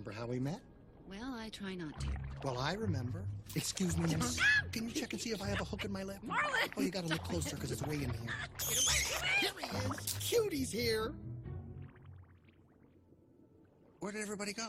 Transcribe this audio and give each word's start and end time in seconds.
remember 0.00 0.18
how 0.18 0.26
we 0.26 0.38
met? 0.40 0.60
Well, 1.08 1.34
I 1.36 1.50
try 1.50 1.74
not 1.74 2.00
to. 2.00 2.06
Well, 2.42 2.58
I 2.58 2.72
remember. 2.72 3.24
Excuse 3.54 3.98
me, 3.98 4.14
miss. 4.16 4.40
Can 4.72 4.88
you 4.88 4.92
check 4.94 5.12
and 5.12 5.20
see 5.20 5.30
if 5.30 5.42
I 5.42 5.46
have 5.48 5.60
a 5.60 5.64
hook 5.64 5.84
in 5.84 5.92
my 5.92 6.04
lip? 6.04 6.16
Marlin! 6.22 6.70
Oh, 6.76 6.80
you 6.80 6.90
gotta 6.90 7.08
look 7.08 7.22
closer 7.24 7.56
because 7.56 7.70
it's 7.70 7.82
way 7.82 7.96
in 7.96 8.00
here. 8.00 8.12
Here 9.40 9.50
he 9.58 9.66
is. 9.66 10.14
Cutie's 10.20 10.72
here. 10.72 11.12
Where 13.98 14.12
did 14.12 14.22
everybody 14.22 14.54
go? 14.54 14.68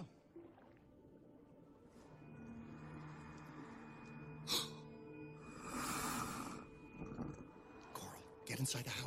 Coral, 7.93 8.11
get 8.45 8.59
inside 8.59 8.83
the 8.83 8.89
house, 8.89 9.00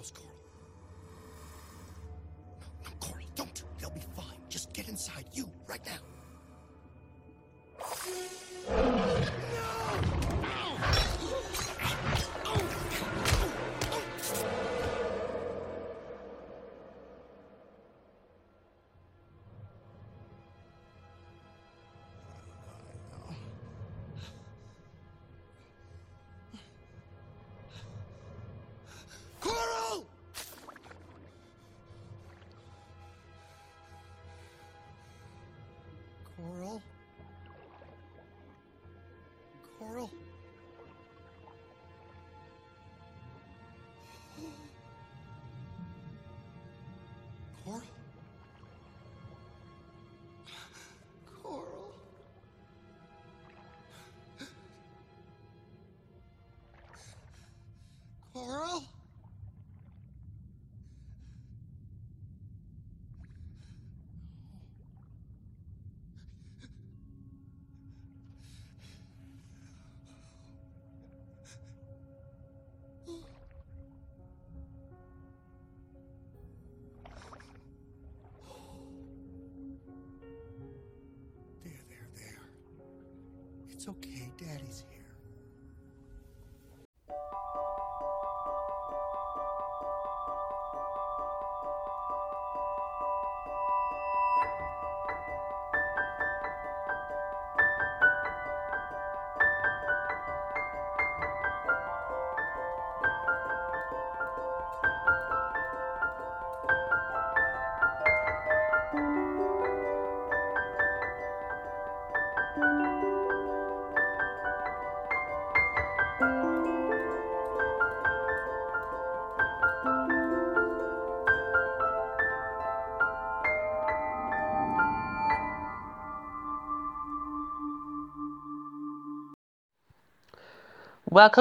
Coral? 58.35 58.83
There, 81.63 81.73
there, 81.89 82.09
there. 82.17 82.41
It's 83.71 83.89
okay. 83.89 84.31
Daddy's 84.39 84.85
here. 84.91 85.04
Welcome 112.55 112.69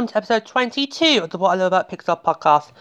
to 0.07 0.17
episode 0.17 0.47
22 0.47 1.19
of 1.21 1.29
the 1.29 1.37
What 1.37 1.51
I 1.51 1.55
Love 1.55 1.67
About 1.67 1.91
Pixar 1.91 2.23
podcast. 2.23 2.71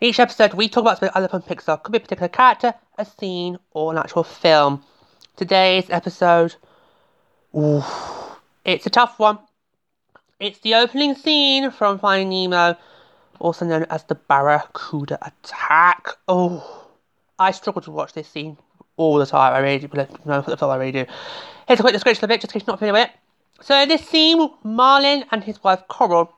In 0.00 0.08
each 0.08 0.18
episode, 0.18 0.54
we 0.54 0.70
talk 0.70 0.80
about 0.80 0.98
something 0.98 1.12
I 1.14 1.20
love 1.20 1.30
from 1.30 1.42
Pixar. 1.42 1.82
Could 1.82 1.92
be 1.92 1.98
a 1.98 2.00
particular 2.00 2.28
character, 2.28 2.72
a 2.96 3.04
scene, 3.04 3.58
or 3.72 3.92
an 3.92 3.98
actual 3.98 4.24
film. 4.24 4.82
Today's 5.36 5.90
episode, 5.90 6.56
ooh, 7.56 7.84
it's 8.64 8.86
a 8.86 8.90
tough 8.90 9.18
one. 9.18 9.38
It's 10.40 10.58
the 10.60 10.74
opening 10.74 11.14
scene 11.14 11.70
from 11.70 11.98
Finding 11.98 12.50
Nemo, 12.50 12.76
also 13.38 13.64
known 13.64 13.86
as 13.90 14.04
the 14.04 14.14
Barracuda 14.14 15.18
attack. 15.22 16.08
Oh, 16.26 16.88
I 17.38 17.52
struggle 17.52 17.82
to 17.82 17.90
watch 17.90 18.12
this 18.12 18.28
scene 18.28 18.56
all 18.96 19.18
the 19.18 19.26
time. 19.26 19.54
I 19.54 19.58
really 19.58 19.86
do. 19.86 19.88
No, 20.24 20.40
the 20.40 20.56
film 20.56 20.70
I 20.70 20.76
really 20.76 20.92
do. 20.92 21.06
Here's 21.68 21.78
a 21.78 21.82
quick 21.82 21.94
description 21.94 22.24
of 22.24 22.30
it, 22.30 22.40
just 22.40 22.52
in 22.52 22.60
case 22.60 22.66
you're 22.66 22.72
not 22.72 22.78
familiar 22.78 23.00
with 23.00 23.10
it. 23.10 23.64
So 23.64 23.80
in 23.80 23.88
this 23.88 24.06
scene, 24.08 24.50
Marlin 24.64 25.24
and 25.30 25.44
his 25.44 25.62
wife 25.62 25.82
Coral 25.88 26.32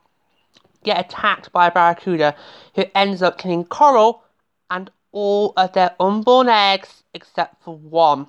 get 0.83 0.99
attacked 0.99 1.51
by 1.51 1.67
a 1.67 1.71
barracuda 1.71 2.35
who 2.75 2.85
ends 2.93 3.23
up 3.23 3.39
killing 3.39 3.65
Coral 3.65 4.23
and 4.69 4.91
all 5.11 5.53
of 5.57 5.73
their 5.73 5.95
unborn 5.99 6.47
eggs 6.47 7.03
except 7.15 7.63
for 7.63 7.75
one. 7.75 8.27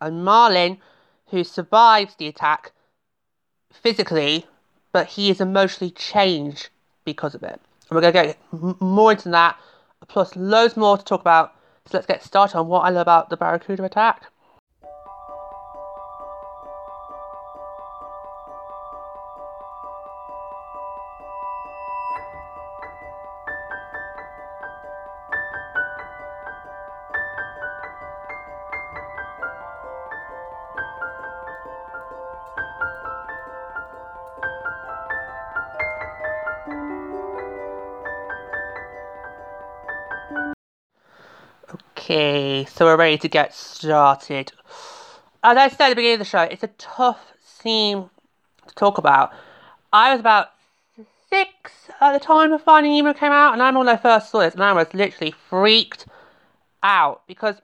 And 0.00 0.24
Marlin, 0.24 0.78
who 1.30 1.44
survives 1.44 2.14
the 2.16 2.26
attack 2.28 2.72
physically, 3.72 4.46
but 4.92 5.06
he 5.06 5.30
is 5.30 5.40
emotionally 5.40 5.90
changed 5.90 6.68
because 7.04 7.34
of 7.34 7.42
it. 7.42 7.60
And 7.88 7.94
we're 7.94 8.00
going 8.00 8.14
to 8.14 8.36
get 8.52 8.80
more 8.80 9.12
into 9.12 9.28
that, 9.30 9.58
plus 10.08 10.34
loads 10.36 10.76
more 10.76 10.98
to 10.98 11.04
talk 11.04 11.20
about. 11.20 11.54
So 11.86 11.98
let's 11.98 12.06
get 12.06 12.22
started 12.22 12.58
on 12.58 12.68
what 12.68 12.80
I 12.80 12.90
love 12.90 13.02
about 13.02 13.30
the 13.30 13.36
barracuda 13.36 13.84
attack. 13.84 14.26
Okay, 42.08 42.64
so 42.66 42.84
we're 42.84 42.96
ready 42.96 43.18
to 43.18 43.26
get 43.26 43.52
started. 43.52 44.52
As 45.42 45.56
I 45.56 45.66
said 45.66 45.86
at 45.86 45.88
the 45.88 45.94
beginning 45.96 46.14
of 46.14 46.18
the 46.20 46.24
show, 46.24 46.42
it's 46.42 46.62
a 46.62 46.70
tough 46.78 47.32
scene 47.44 48.08
to 48.68 48.74
talk 48.76 48.98
about. 48.98 49.32
I 49.92 50.12
was 50.12 50.20
about 50.20 50.50
six 51.28 51.72
at 52.00 52.12
the 52.12 52.24
time 52.24 52.52
of 52.52 52.62
Finding 52.62 52.92
Nemo 52.92 53.12
came 53.12 53.32
out, 53.32 53.54
and 53.54 53.60
I 53.60 53.66
remember 53.66 53.86
when 53.86 53.88
I 53.88 54.00
first 54.00 54.30
saw 54.30 54.38
this, 54.38 54.54
and 54.54 54.62
I 54.62 54.72
was 54.72 54.94
literally 54.94 55.32
freaked 55.32 56.06
out 56.80 57.22
because 57.26 57.56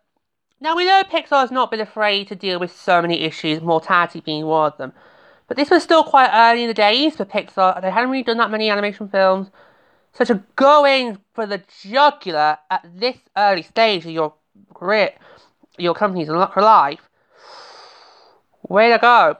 now 0.60 0.74
we 0.74 0.86
know 0.86 1.04
Pixar 1.04 1.42
has 1.42 1.52
not 1.52 1.70
been 1.70 1.78
afraid 1.78 2.26
to 2.26 2.34
deal 2.34 2.58
with 2.58 2.76
so 2.76 3.00
many 3.00 3.20
issues, 3.20 3.60
mortality 3.60 4.18
being 4.18 4.46
one 4.46 4.72
of 4.72 4.76
them. 4.76 4.92
But 5.46 5.56
this 5.56 5.70
was 5.70 5.84
still 5.84 6.02
quite 6.02 6.30
early 6.34 6.62
in 6.62 6.68
the 6.68 6.74
days 6.74 7.14
for 7.14 7.24
Pixar. 7.24 7.80
They 7.80 7.92
hadn't 7.92 8.10
really 8.10 8.24
done 8.24 8.38
that 8.38 8.50
many 8.50 8.70
animation 8.70 9.08
films. 9.08 9.52
So 10.14 10.24
to 10.26 10.42
go 10.56 10.84
in 10.84 11.18
for 11.32 11.46
the 11.46 11.62
jugular 11.80 12.58
at 12.70 12.86
this 12.94 13.16
early 13.36 13.62
stage 13.62 14.04
of 14.04 14.10
your 14.10 14.34
career, 14.74 15.12
your 15.78 15.94
company's 15.94 16.28
life, 16.28 17.00
way 18.68 18.90
to 18.90 18.98
go. 18.98 19.36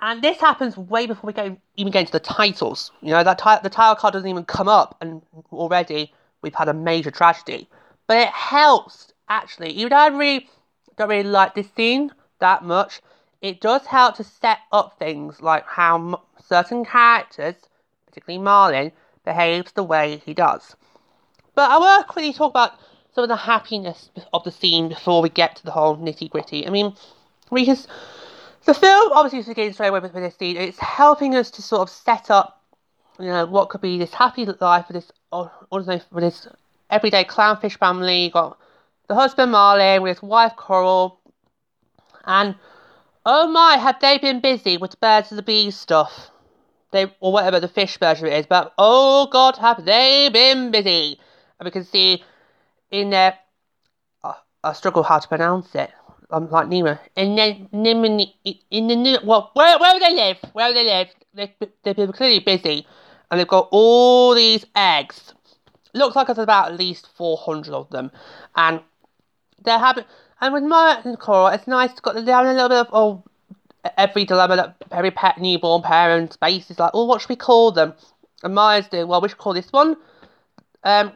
And 0.00 0.22
this 0.22 0.38
happens 0.38 0.76
way 0.76 1.06
before 1.06 1.28
we 1.28 1.32
go, 1.32 1.56
even 1.76 1.92
get 1.92 2.00
into 2.00 2.12
the 2.12 2.20
titles. 2.20 2.92
You 3.00 3.10
know, 3.10 3.24
that 3.24 3.38
ti- 3.38 3.62
the 3.62 3.70
title 3.70 3.94
card 3.94 4.12
doesn't 4.12 4.28
even 4.28 4.44
come 4.44 4.68
up, 4.68 4.96
and 5.00 5.22
already 5.52 6.12
we've 6.42 6.54
had 6.54 6.68
a 6.68 6.74
major 6.74 7.10
tragedy. 7.10 7.68
But 8.06 8.18
it 8.18 8.28
helps, 8.28 9.12
actually. 9.28 9.70
Even 9.70 9.90
though 9.90 9.96
I 9.96 10.08
really 10.08 10.48
don't 10.96 11.08
really 11.08 11.28
like 11.28 11.54
this 11.54 11.70
scene 11.74 12.12
that 12.40 12.64
much, 12.64 13.00
it 13.40 13.60
does 13.60 13.86
help 13.86 14.16
to 14.16 14.24
set 14.24 14.58
up 14.72 14.98
things 14.98 15.40
like 15.40 15.64
how 15.66 16.22
certain 16.38 16.84
characters, 16.84 17.56
particularly 18.06 18.42
Marlin, 18.42 18.92
behaves 19.24 19.72
the 19.72 19.82
way 19.82 20.22
he 20.24 20.34
does. 20.34 20.76
But 21.54 21.70
I 21.70 21.78
will 21.78 22.04
quickly 22.04 22.32
talk 22.32 22.50
about 22.50 22.72
some 23.14 23.22
of 23.22 23.28
the 23.28 23.36
happiness 23.36 24.10
of 24.32 24.42
the 24.44 24.50
scene 24.50 24.88
before 24.88 25.22
we 25.22 25.28
get 25.28 25.56
to 25.56 25.64
the 25.64 25.70
whole 25.70 25.96
nitty 25.96 26.28
gritty. 26.28 26.66
I 26.66 26.70
mean, 26.70 26.94
we 27.50 27.64
can. 27.64 27.76
The 28.64 28.74
film 28.74 29.12
obviously 29.12 29.38
is 29.40 29.46
getting 29.46 29.72
straight 29.72 29.88
away 29.88 30.00
with, 30.00 30.12
this 30.14 30.36
scene. 30.36 30.56
It's 30.56 30.78
helping 30.78 31.34
us 31.34 31.50
to 31.52 31.62
sort 31.62 31.82
of 31.82 31.90
set 31.90 32.30
up, 32.30 32.62
you 33.18 33.26
know, 33.26 33.46
what 33.46 33.68
could 33.68 33.82
be 33.82 33.98
this 33.98 34.14
happy 34.14 34.46
life 34.46 34.86
for 34.86 34.94
this, 34.94 35.12
or, 35.30 35.52
or 35.70 35.82
for 35.84 36.20
this 36.20 36.48
everyday 36.90 37.24
clownfish 37.24 37.78
family. 37.78 38.24
You 38.24 38.30
got 38.30 38.58
the 39.06 39.14
husband 39.14 39.52
Marlin 39.52 40.02
with 40.02 40.16
his 40.16 40.22
wife 40.22 40.56
Coral, 40.56 41.20
and 42.24 42.56
oh 43.26 43.46
my, 43.48 43.76
have 43.76 44.00
they 44.00 44.18
been 44.18 44.40
busy 44.40 44.76
with 44.76 44.92
the 44.92 44.96
birds 44.96 45.30
and 45.30 45.38
the 45.38 45.42
bees 45.42 45.76
stuff? 45.76 46.30
They 46.90 47.12
or 47.20 47.32
whatever 47.32 47.60
the 47.60 47.68
fish 47.68 47.98
version 47.98 48.28
is, 48.28 48.46
but 48.46 48.72
oh 48.78 49.28
god, 49.30 49.56
have 49.58 49.84
they 49.84 50.30
been 50.32 50.70
busy? 50.70 51.20
And 51.60 51.66
we 51.66 51.70
can 51.70 51.84
see 51.84 52.24
in 52.94 53.10
there, 53.10 53.36
uh, 54.22 54.34
I 54.62 54.72
struggle 54.72 55.02
how 55.02 55.18
to 55.18 55.28
pronounce 55.28 55.74
it. 55.74 55.90
I'm 56.30 56.48
like 56.50 56.68
Nima. 56.68 56.98
In 57.16 57.34
the 57.34 57.68
Nima, 57.72 58.32
in 58.70 58.88
the 58.88 59.20
well, 59.24 59.50
where 59.54 59.78
where 59.78 59.98
they 59.98 60.14
live, 60.14 60.38
where 60.52 60.72
they 60.72 60.84
live, 60.84 61.08
they 61.34 61.54
they've 61.82 61.96
been 61.96 62.12
clearly 62.12 62.38
busy, 62.38 62.86
and 63.30 63.38
they've 63.38 63.48
got 63.48 63.68
all 63.70 64.34
these 64.34 64.64
eggs. 64.74 65.34
Looks 65.92 66.16
like 66.16 66.28
there's 66.28 66.38
about 66.38 66.72
at 66.72 66.78
least 66.78 67.08
four 67.16 67.36
hundred 67.36 67.74
of 67.74 67.90
them, 67.90 68.10
and 68.56 68.80
they're 69.64 69.78
having. 69.78 70.04
And 70.40 70.52
with 70.54 70.64
Maya 70.64 71.00
and 71.04 71.18
Coral, 71.18 71.48
it's 71.48 71.66
nice 71.66 71.92
to 71.92 72.02
got 72.02 72.14
they're 72.14 72.34
having 72.34 72.52
a 72.52 72.54
little 72.54 72.68
bit 72.68 72.78
of 72.78 72.88
oh, 72.92 73.24
every 73.96 74.24
dilemma 74.24 74.56
that 74.56 74.76
every 74.90 75.10
pet 75.10 75.38
newborn 75.38 75.82
parent 75.82 76.36
faces. 76.40 76.78
Like, 76.78 76.92
oh, 76.94 77.04
what 77.04 77.20
should 77.20 77.30
we 77.30 77.36
call 77.36 77.72
them? 77.72 77.94
And 78.42 78.54
Maya's 78.54 78.88
doing 78.88 79.08
well. 79.08 79.20
We 79.20 79.28
should 79.28 79.38
call 79.38 79.54
this 79.54 79.72
one. 79.72 79.96
Um, 80.84 81.12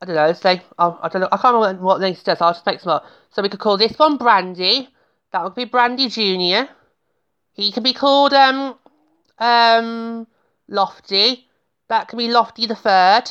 I 0.00 0.06
don't 0.06 0.16
know. 0.16 0.32
Say, 0.32 0.62
oh, 0.78 0.98
I 1.02 1.08
don't 1.08 1.22
know. 1.22 1.28
I 1.30 1.36
can't 1.36 1.54
remember 1.54 1.82
what 1.82 1.98
they 1.98 2.14
said. 2.14 2.38
So 2.38 2.46
I'll 2.46 2.52
just 2.52 2.66
make 2.66 2.80
some 2.80 2.92
up. 2.92 3.06
So 3.30 3.42
we 3.42 3.48
could 3.48 3.60
call 3.60 3.76
this 3.76 3.98
one 3.98 4.16
Brandy. 4.16 4.88
That 5.32 5.44
would 5.44 5.54
be 5.54 5.64
Brandy 5.64 6.08
Junior. 6.08 6.68
He 7.52 7.70
can 7.72 7.82
be 7.82 7.92
called 7.92 8.32
um 8.32 8.76
um 9.38 10.26
Lofty. 10.68 11.46
That 11.88 12.08
can 12.08 12.18
be 12.18 12.28
Lofty 12.28 12.66
the 12.66 12.74
Third. 12.74 13.30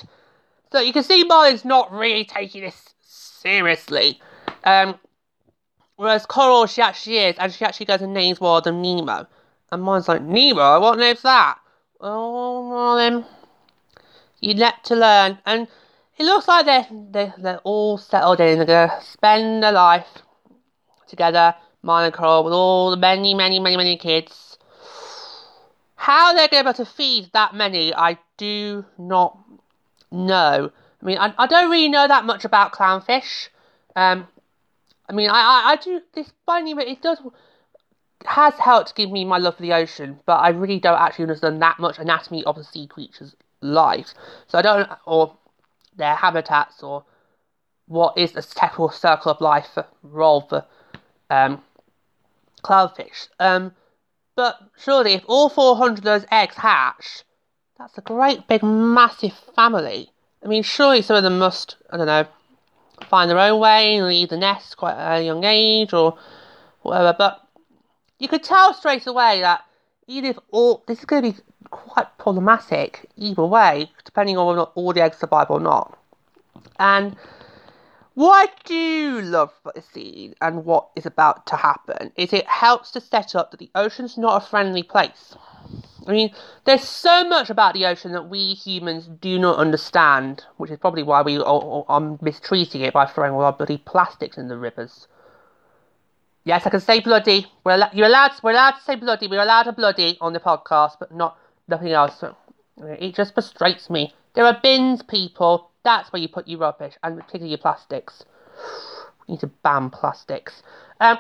So 0.72 0.80
you 0.80 0.94
can 0.94 1.04
see 1.04 1.24
Marlin's 1.24 1.66
not 1.66 1.92
really 1.92 2.26
taking 2.26 2.62
this 2.62 2.94
seriously. 3.02 4.22
Um, 4.64 5.00
whereas 5.96 6.26
Coral, 6.26 6.68
she 6.68 6.82
actually 6.82 7.18
is, 7.18 7.36
and 7.40 7.52
she 7.52 7.66
actually 7.66 7.88
goes 7.88 8.02
and 8.02 8.14
names 8.14 8.38
of 8.42 8.64
them 8.64 8.82
Nemo. 8.82 9.26
And 9.72 9.82
Marlin's 9.82 10.08
like, 10.08 10.22
Nemo? 10.22 10.80
What 10.80 11.00
name's 11.00 11.24
that? 11.24 11.58
Oh, 12.02 12.70
Marlin, 12.70 13.26
you 14.40 14.54
let 14.54 14.84
to 14.86 14.96
learn. 14.96 15.40
And 15.46 15.68
it 16.20 16.26
looks 16.26 16.48
like 16.48 16.66
they're, 16.66 16.88
they're, 17.12 17.34
they're 17.38 17.62
all 17.64 17.98
settled 17.98 18.42
in. 18.42 18.58
They're 18.58 18.66
going 18.66 18.90
to 18.90 19.02
spend 19.06 19.64
their 19.64 19.72
life 19.72 20.08
together, 21.08 21.56
Coral, 21.84 22.44
with 22.44 22.54
all 22.54 22.92
the 22.92 22.98
many, 22.98 23.34
many, 23.34 23.60
many, 23.60 23.78
many 23.78 23.98
kids. 23.98 24.58
How 25.96 26.34
they're 26.34 26.50
going 26.50 26.66
to 26.66 26.66
be 26.66 26.70
able 26.70 26.86
to 26.86 26.86
feed 26.86 27.30
that 27.34 27.56
many, 27.56 27.94
I 27.94 28.18
do 28.38 28.86
not 28.98 29.38
know. 30.12 30.72
I 31.02 31.06
mean, 31.06 31.18
I, 31.18 31.34
I 31.38 31.48
don't 31.48 31.72
really 31.72 31.90
know 31.90 32.08
that 32.08 32.26
much 32.26 32.44
about 32.44 32.74
clownfish. 32.74 33.48
Um, 33.96 34.28
I 35.10 35.14
mean, 35.14 35.30
I, 35.30 35.40
I, 35.40 35.72
I 35.72 35.76
do 35.78 36.02
this 36.14 36.32
funny, 36.46 36.74
but 36.74 36.88
it 36.88 37.02
does 37.02 37.20
has 38.26 38.54
helped 38.56 38.96
give 38.96 39.10
me 39.10 39.24
my 39.24 39.38
love 39.38 39.56
for 39.56 39.62
the 39.62 39.72
ocean, 39.72 40.20
but 40.26 40.36
I 40.36 40.50
really 40.50 40.80
don't 40.80 41.00
actually 41.00 41.24
understand 41.24 41.62
that 41.62 41.80
much 41.80 41.98
anatomy 42.00 42.44
of 42.44 42.58
the 42.58 42.66
sea 42.66 42.86
creatures' 42.86 43.34
lives. 43.62 44.14
So 44.48 44.58
I 44.58 44.62
don't, 44.62 44.90
or 45.06 45.38
their 46.00 46.16
habitats, 46.16 46.82
or 46.82 47.06
what 47.88 48.18
is 48.18 48.32
the 48.32 48.42
typical 48.42 48.90
circle 48.90 49.32
of 49.32 49.42
life 49.42 49.78
role 50.02 50.42
for 50.42 50.66
um, 51.30 51.62
clownfish. 52.64 53.28
Um, 53.40 53.74
but 54.36 54.60
surely, 54.78 55.14
if 55.14 55.24
all 55.28 55.50
400 55.50 56.00
of 56.00 56.04
those 56.04 56.26
eggs 56.32 56.56
hatch, 56.56 57.24
that's 57.78 57.98
a 57.98 58.02
great 58.02 58.48
big 58.48 58.64
massive 58.64 59.34
family. 59.56 60.12
I 60.44 60.48
mean, 60.48 60.64
surely 60.64 61.02
some 61.02 61.18
of 61.18 61.24
them 61.24 61.40
must, 61.40 61.78
I 61.90 61.98
don't 61.98 62.08
know, 62.08 62.26
find 63.10 63.30
their 63.30 63.40
own 63.40 63.60
way 63.60 63.96
and 63.96 64.08
leave 64.08 64.30
the 64.30 64.38
nest 64.38 64.78
quite 64.78 64.96
at 64.96 65.20
a 65.20 65.24
young 65.24 65.44
age 65.44 65.94
or 65.94 66.18
whatever. 66.82 67.16
But 67.18 67.42
you 68.20 68.28
could 68.28 68.44
tell 68.44 68.74
straight 68.74 69.08
away 69.08 69.42
that 69.42 69.64
even 70.10 70.36
all 70.52 70.84
this 70.88 71.00
is 71.00 71.06
going 71.06 71.22
to 71.24 71.32
be 71.32 71.44
quite 71.70 72.18
problematic 72.18 73.08
either 73.16 73.46
way, 73.46 73.92
depending 74.04 74.38
on 74.38 74.48
whether 74.48 74.62
all 74.74 74.92
the 74.92 75.02
eggs 75.02 75.18
survive 75.18 75.50
or 75.52 75.60
not. 75.60 75.98
And 76.80 77.16
what 78.16 78.50
I 78.50 78.54
do 78.66 79.22
love 79.22 79.54
about 79.62 79.76
the 79.76 79.82
scene 79.82 80.34
and 80.42 80.66
what 80.66 80.90
is 80.96 81.06
about 81.06 81.46
to 81.48 81.56
happen 81.56 82.12
is 82.16 82.34
it 82.34 82.48
helps 82.48 82.92
to 82.92 83.02
set 83.02 83.36
up 83.36 83.52
that 83.52 83.60
the 83.60 83.70
ocean's 83.76 84.18
not 84.18 84.44
a 84.44 84.46
friendly 84.46 84.84
place. 84.84 85.36
I 86.08 86.12
mean, 86.12 86.34
there's 86.66 86.84
so 86.84 87.28
much 87.28 87.52
about 87.52 87.76
the 87.76 87.86
ocean 87.86 88.12
that 88.14 88.30
we 88.30 88.56
humans 88.56 89.08
do 89.22 89.38
not 89.38 89.60
understand, 89.60 90.44
which 90.58 90.72
is 90.72 90.80
probably 90.80 91.04
why 91.04 91.22
we 91.22 91.38
are, 91.38 91.86
are 91.88 92.18
mistreating 92.22 92.82
it 92.82 92.94
by 92.94 93.06
throwing 93.06 93.34
all 93.34 93.44
our 93.44 93.54
bloody 93.54 93.78
plastics 93.78 94.38
in 94.38 94.48
the 94.48 94.58
rivers. 94.58 95.08
Yes, 96.44 96.66
I 96.66 96.70
can 96.70 96.80
say 96.80 97.00
bloody. 97.00 97.48
We're 97.64 97.74
al- 97.74 97.90
you're 97.94 98.08
allowed. 98.08 98.32
We're 98.42 98.52
allowed 98.52 98.72
to 98.72 98.82
say 98.82 98.96
bloody. 98.96 99.28
We're 99.28 99.42
allowed 99.42 99.64
to 99.64 99.72
bloody 99.74 100.18
on 100.22 100.34
the 100.34 100.40
podcast, 100.40 100.94
but 101.00 101.14
not 101.14 101.38
nothing 101.68 101.92
else. 101.92 102.24
It 102.78 103.16
just 103.16 103.34
frustrates 103.34 103.90
me. 103.90 104.14
There 104.34 104.46
are 104.46 104.60
bins, 104.62 105.04
people. 105.04 105.72
That's 105.84 106.12
where 106.12 106.22
you 106.22 106.28
put 106.28 106.48
your 106.48 106.60
rubbish, 106.60 106.96
and 107.04 107.18
particularly 107.18 107.50
your 107.50 107.60
plastics. 107.60 108.24
We 109.28 109.34
need 109.34 109.42
to 109.42 109.48
ban 109.48 109.92
plastics. 109.92 110.64
Um. 111.00 111.20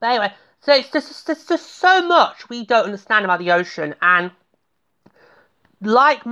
But 0.00 0.10
anyway, 0.10 0.32
so 0.60 0.72
it's 0.72 0.90
just, 0.90 1.26
there's 1.26 1.44
just 1.46 1.76
so 1.76 2.06
much 2.06 2.48
we 2.48 2.64
don't 2.64 2.84
understand 2.84 3.24
about 3.24 3.40
the 3.40 3.50
ocean, 3.50 3.94
and 4.00 4.30
like 5.80 6.22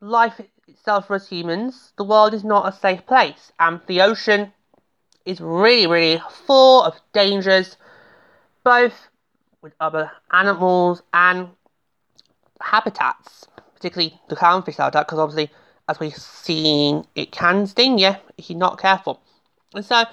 life 0.00 0.40
itself 0.66 1.06
for 1.06 1.14
us 1.16 1.28
humans, 1.28 1.92
the 1.96 2.04
world 2.04 2.34
is 2.34 2.44
not 2.44 2.68
a 2.68 2.76
safe 2.76 3.06
place, 3.06 3.52
and 3.58 3.80
the 3.86 4.02
ocean 4.02 4.52
is 5.24 5.40
really, 5.40 5.86
really 5.86 6.20
full 6.30 6.82
of 6.82 6.94
dangers, 7.12 7.76
both 8.62 9.08
with 9.62 9.72
other 9.80 10.10
animals 10.32 11.02
and 11.12 11.48
habitats, 12.60 13.46
particularly 13.74 14.20
the 14.28 14.36
clownfish 14.36 14.76
habitat, 14.76 15.06
because 15.06 15.18
obviously, 15.18 15.50
as 15.88 16.00
we've 16.00 16.14
seen, 16.14 17.04
it 17.14 17.32
can 17.32 17.66
sting 17.66 17.98
you 17.98 18.14
if 18.36 18.50
you're 18.50 18.58
not 18.58 18.78
careful. 18.78 19.20
And 19.74 19.84
so, 19.84 20.04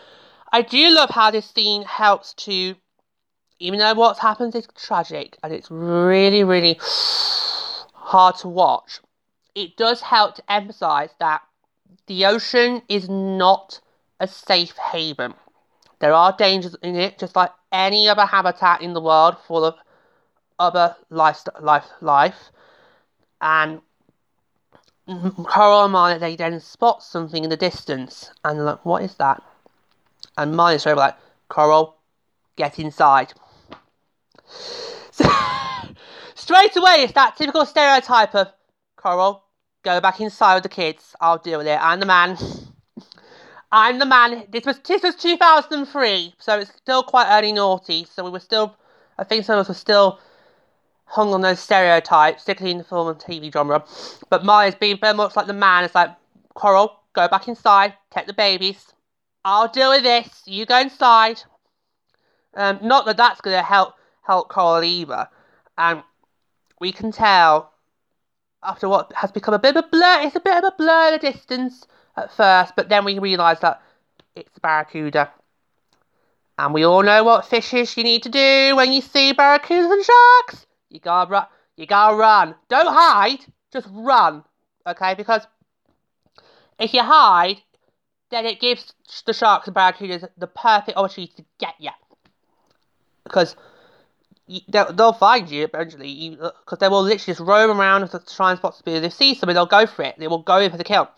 I 0.51 0.61
do 0.61 0.89
love 0.89 1.09
how 1.09 1.31
this 1.31 1.49
scene 1.49 1.83
helps 1.83 2.33
to 2.45 2.75
even 3.61 3.77
though 3.77 3.93
what's 3.93 4.19
happened 4.19 4.55
is 4.55 4.67
tragic 4.75 5.37
and 5.43 5.53
it's 5.53 5.69
really, 5.69 6.43
really 6.43 6.77
hard 7.93 8.35
to 8.37 8.47
watch, 8.47 8.99
it 9.53 9.77
does 9.77 10.01
help 10.01 10.35
to 10.35 10.51
emphasize 10.51 11.11
that 11.19 11.41
the 12.07 12.25
ocean 12.25 12.81
is 12.89 13.07
not 13.07 13.79
a 14.21 14.27
safe 14.27 14.77
haven. 14.77 15.33
There 15.99 16.13
are 16.13 16.33
dangers 16.37 16.75
in 16.81 16.95
it, 16.95 17.17
just 17.17 17.35
like 17.35 17.51
any 17.71 18.07
other 18.07 18.25
habitat 18.25 18.81
in 18.81 18.93
the 18.93 19.01
world 19.01 19.35
full 19.47 19.65
of 19.65 19.75
other 20.59 20.95
life, 21.09 21.43
life, 21.59 21.87
life. 22.01 22.51
And 23.41 23.81
Coral 25.07 25.83
and 25.83 25.91
Marlin, 25.91 26.19
they 26.19 26.35
then 26.35 26.59
spot 26.59 27.03
something 27.03 27.43
in 27.43 27.49
the 27.49 27.57
distance, 27.57 28.31
and 28.45 28.57
they're 28.57 28.65
like, 28.65 28.85
what 28.85 29.03
is 29.03 29.15
that? 29.15 29.41
And 30.37 30.55
sort 30.55 30.85
of 30.85 30.97
like, 30.97 31.15
Coral, 31.49 31.97
get 32.55 32.79
inside. 32.79 33.33
So, 34.45 35.25
straight 36.35 36.75
away, 36.75 36.97
it's 36.99 37.13
that 37.13 37.35
typical 37.37 37.65
stereotype 37.65 38.35
of 38.35 38.53
Coral, 38.95 39.43
go 39.83 39.99
back 39.99 40.21
inside 40.21 40.55
with 40.55 40.63
the 40.63 40.69
kids. 40.69 41.15
I'll 41.19 41.39
deal 41.39 41.57
with 41.57 41.67
it. 41.67 41.79
I'm 41.81 41.99
the 41.99 42.05
man. 42.05 42.37
I'm 43.71 43.99
the 43.99 44.05
man. 44.05 44.45
This 44.49 44.65
was 44.65 44.79
this 44.79 45.01
was 45.01 45.15
2003, 45.15 46.35
so 46.37 46.59
it's 46.59 46.71
still 46.75 47.03
quite 47.03 47.27
early 47.29 47.53
naughty. 47.53 48.05
So 48.05 48.23
we 48.23 48.29
were 48.29 48.39
still, 48.39 48.75
I 49.17 49.23
think 49.23 49.45
some 49.45 49.57
of 49.57 49.61
us 49.61 49.69
were 49.69 49.73
still 49.73 50.19
hung 51.05 51.33
on 51.33 51.41
those 51.41 51.59
stereotypes, 51.59 52.43
particularly 52.43 52.71
in 52.71 52.77
the 52.79 52.83
film 52.83 53.07
and 53.07 53.17
TV 53.17 53.51
genre. 53.51 53.85
But 54.29 54.43
Maya's 54.43 54.75
being 54.75 54.97
very 54.99 55.13
much 55.13 55.35
like 55.35 55.47
the 55.47 55.53
man. 55.53 55.85
It's 55.85 55.95
like, 55.95 56.09
Coral, 56.53 56.99
go 57.13 57.27
back 57.27 57.47
inside, 57.47 57.93
take 58.09 58.27
the 58.27 58.33
babies. 58.33 58.93
I'll 59.45 59.69
deal 59.69 59.91
with 59.91 60.03
this. 60.03 60.43
You 60.45 60.65
go 60.65 60.79
inside. 60.79 61.41
Um, 62.53 62.79
not 62.81 63.05
that 63.05 63.17
that's 63.17 63.41
going 63.41 63.57
to 63.57 63.63
help 63.63 63.95
help 64.23 64.49
Coral 64.49 64.83
either. 64.83 65.29
And 65.77 66.03
we 66.79 66.91
can 66.91 67.11
tell 67.11 67.71
after 68.63 68.89
what 68.89 69.11
has 69.15 69.31
become 69.31 69.53
a 69.53 69.59
bit 69.59 69.75
of 69.75 69.85
a 69.85 69.87
blur, 69.87 70.21
it's 70.21 70.35
a 70.35 70.41
bit 70.41 70.57
of 70.57 70.63
a 70.65 70.75
blur 70.77 71.07
in 71.07 71.13
the 71.13 71.31
distance 71.31 71.85
at 72.15 72.33
first, 72.33 72.73
but 72.75 72.89
then 72.89 73.05
we 73.05 73.19
realise 73.19 73.59
that 73.59 73.81
it's 74.35 74.59
barracuda. 74.59 75.31
And 76.57 76.73
we 76.73 76.85
all 76.85 77.03
know 77.03 77.23
what 77.23 77.45
fishes 77.45 77.95
you 77.97 78.03
need 78.03 78.23
to 78.23 78.29
do 78.29 78.75
when 78.75 78.93
you 78.93 79.01
see 79.01 79.33
barracudas 79.33 79.91
and 79.91 80.05
sharks. 80.05 80.67
You 80.89 80.99
gotta 80.99 81.29
run. 81.31 81.45
You 81.77 81.87
gotta 81.87 82.15
run. 82.15 82.55
Don't 82.69 82.87
hide. 82.87 83.39
Just 83.73 83.87
run. 83.91 84.43
Okay? 84.85 85.15
Because 85.15 85.47
if 86.79 86.93
you 86.93 87.01
hide, 87.01 87.57
then 88.29 88.45
it 88.45 88.59
gives 88.59 88.93
the 89.25 89.33
sharks 89.33 89.67
and 89.67 89.75
barracudas 89.75 90.27
the 90.37 90.47
perfect 90.47 90.97
opportunity 90.97 91.33
to 91.37 91.45
get 91.59 91.75
you. 91.79 91.91
because 93.23 93.55
they'll, 94.67 94.91
they'll 94.93 95.13
find 95.13 95.49
you 95.49 95.63
eventually 95.63 96.31
because 96.31 96.53
uh, 96.73 96.75
they 96.77 96.87
will 96.89 97.03
literally 97.03 97.25
just 97.33 97.39
roam 97.39 97.79
around 97.79 98.07
to 98.09 98.19
try 98.35 98.51
and 98.51 98.59
spot 98.59 98.75
Spear. 98.75 98.97
If 98.97 99.03
they 99.03 99.09
see 99.09 99.35
something, 99.35 99.53
they'll 99.53 99.65
go 99.65 99.85
for 99.85 100.03
it. 100.03 100.15
They 100.17 100.27
will 100.27 100.43
go 100.43 100.59
in 100.59 100.71
for 100.71 100.77
the 100.77 100.83
kill. 100.83 101.09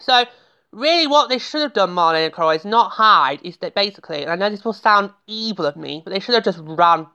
So 0.00 0.24
really, 0.72 1.06
what 1.06 1.28
they 1.28 1.38
should 1.38 1.62
have 1.62 1.72
done, 1.72 1.90
Marlin 1.90 2.24
and 2.24 2.32
Coral, 2.32 2.50
is 2.50 2.64
not 2.64 2.92
hide. 2.92 3.40
Is 3.42 3.56
that 3.58 3.74
basically? 3.74 4.22
And 4.22 4.30
I 4.30 4.36
know 4.36 4.50
this 4.50 4.64
will 4.64 4.72
sound 4.72 5.10
evil 5.26 5.66
of 5.66 5.76
me, 5.76 6.02
but 6.04 6.12
they 6.12 6.20
should 6.20 6.34
have 6.34 6.44
just 6.44 6.60
run. 6.62 7.06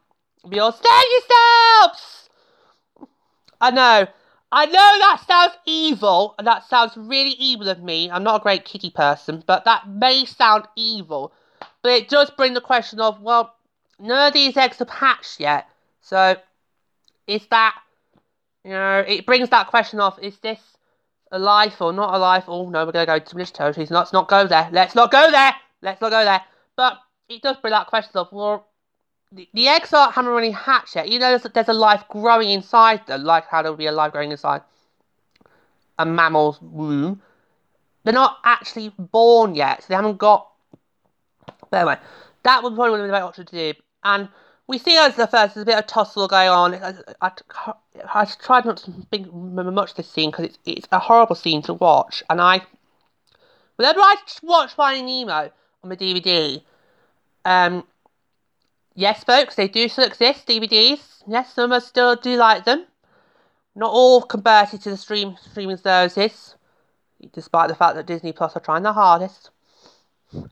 Be 0.49 0.59
all 0.59 0.71
stand 0.71 1.05
yourselves. 1.11 2.29
I 3.61 3.71
know. 3.71 4.07
I 4.51 4.65
know 4.65 4.71
that 4.73 5.23
sounds 5.25 5.53
evil, 5.65 6.35
and 6.37 6.45
that 6.45 6.69
sounds 6.69 6.95
really 6.95 7.31
evil 7.31 7.69
of 7.69 7.81
me. 7.81 8.11
I'm 8.11 8.23
not 8.23 8.41
a 8.41 8.43
great 8.43 8.65
kitty 8.65 8.91
person, 8.91 9.43
but 9.47 9.65
that 9.65 9.87
may 9.87 10.25
sound 10.25 10.65
evil. 10.75 11.33
But 11.81 11.93
it 11.93 12.09
does 12.09 12.29
bring 12.29 12.53
the 12.53 12.61
question 12.61 12.99
of, 12.99 13.19
well, 13.21 13.55
none 13.99 14.27
of 14.27 14.33
these 14.33 14.55
eggs 14.55 14.79
are 14.79 14.91
hatched 14.91 15.39
yet. 15.39 15.67
So, 16.01 16.35
is 17.25 17.47
that, 17.47 17.75
you 18.63 18.71
know, 18.71 19.03
it 19.07 19.25
brings 19.25 19.49
that 19.49 19.67
question 19.67 19.99
of, 19.99 20.19
is 20.21 20.37
this 20.39 20.59
a 21.33 21.39
life 21.39 21.81
or 21.81 21.91
not 21.91 22.13
a 22.13 22.17
life? 22.17 22.45
Oh, 22.47 22.69
no, 22.69 22.85
we're 22.85 22.91
going 22.91 23.07
to 23.07 23.11
go 23.11 23.19
to 23.19 23.35
British 23.35 23.51
territories. 23.51 23.91
Let's 23.91 24.13
not 24.13 24.29
go 24.29 24.47
there. 24.47 24.69
Let's 24.71 24.95
not 24.95 25.11
go 25.11 25.29
there. 25.29 25.53
Let's 25.81 25.99
not 25.99 26.11
go 26.11 26.23
there. 26.23 26.41
But 26.77 26.99
it 27.27 27.41
does 27.41 27.57
bring 27.57 27.71
that 27.71 27.87
questions 27.87 28.15
of, 28.15 28.31
well, 28.31 28.67
the, 29.31 29.49
the 29.53 29.67
eggs 29.67 29.91
are, 29.93 30.11
haven't 30.11 30.31
really 30.31 30.51
hatched 30.51 30.95
yet. 30.95 31.09
You 31.09 31.19
know, 31.19 31.37
there's, 31.37 31.51
there's 31.53 31.69
a 31.69 31.73
life 31.73 32.03
growing 32.09 32.49
inside 32.51 33.05
them, 33.07 33.23
like 33.23 33.47
how 33.47 33.63
there 33.63 33.71
would 33.71 33.79
be 33.79 33.87
a 33.87 33.91
life 33.91 34.11
growing 34.11 34.31
inside 34.31 34.61
a 35.99 36.05
mammal's 36.05 36.61
womb. 36.61 37.21
They're 38.03 38.13
not 38.13 38.37
actually 38.43 38.93
born 38.97 39.55
yet, 39.55 39.81
so 39.81 39.87
they 39.89 39.95
haven't 39.95 40.17
got. 40.17 40.49
But 41.69 41.77
anyway, 41.77 41.97
that 42.43 42.61
would 42.61 42.75
probably 42.75 43.01
be 43.01 43.07
the 43.07 43.13
right 43.13 43.23
option 43.23 43.45
to 43.45 43.73
do. 43.73 43.79
And 44.03 44.29
we 44.67 44.77
see 44.77 44.97
as 44.97 45.15
the 45.15 45.27
first, 45.27 45.55
there's 45.55 45.63
a 45.63 45.65
bit 45.65 45.77
of 45.77 45.87
tussle 45.87 46.27
going 46.27 46.49
on. 46.49 46.75
I, 46.75 46.93
I, 47.21 47.31
I 48.13 48.25
tried 48.25 48.65
not 48.65 48.77
to 48.77 48.91
think, 49.11 49.27
remember 49.31 49.71
much 49.71 49.95
this 49.95 50.09
scene 50.09 50.31
because 50.31 50.45
it's, 50.45 50.59
it's 50.65 50.87
a 50.91 50.99
horrible 50.99 51.35
scene 51.35 51.61
to 51.63 51.73
watch. 51.73 52.23
And 52.29 52.39
I, 52.39 52.61
whenever 53.75 53.99
I 53.99 54.15
watch 54.41 54.73
Finding 54.73 55.05
Nemo 55.05 55.51
on 55.83 55.89
the 55.89 55.97
DVD, 55.97 56.61
um, 57.43 57.83
yes, 58.95 59.23
folks, 59.23 59.55
they 59.55 59.67
do 59.67 59.89
still 59.89 60.05
exist, 60.05 60.47
DVDs. 60.47 61.23
Yes, 61.27 61.53
some 61.53 61.71
of 61.71 61.77
us 61.77 61.87
still 61.87 62.15
do 62.15 62.37
like 62.37 62.63
them. 62.63 62.85
Not 63.75 63.91
all 63.91 64.21
converted 64.21 64.81
to 64.81 64.91
the 64.91 64.97
stream 64.97 65.35
streaming 65.41 65.77
services, 65.77 66.55
despite 67.33 67.69
the 67.69 67.75
fact 67.75 67.95
that 67.95 68.05
Disney 68.05 68.31
Plus 68.31 68.55
are 68.55 68.61
trying 68.61 68.83
their 68.83 68.93
hardest. 68.93 69.49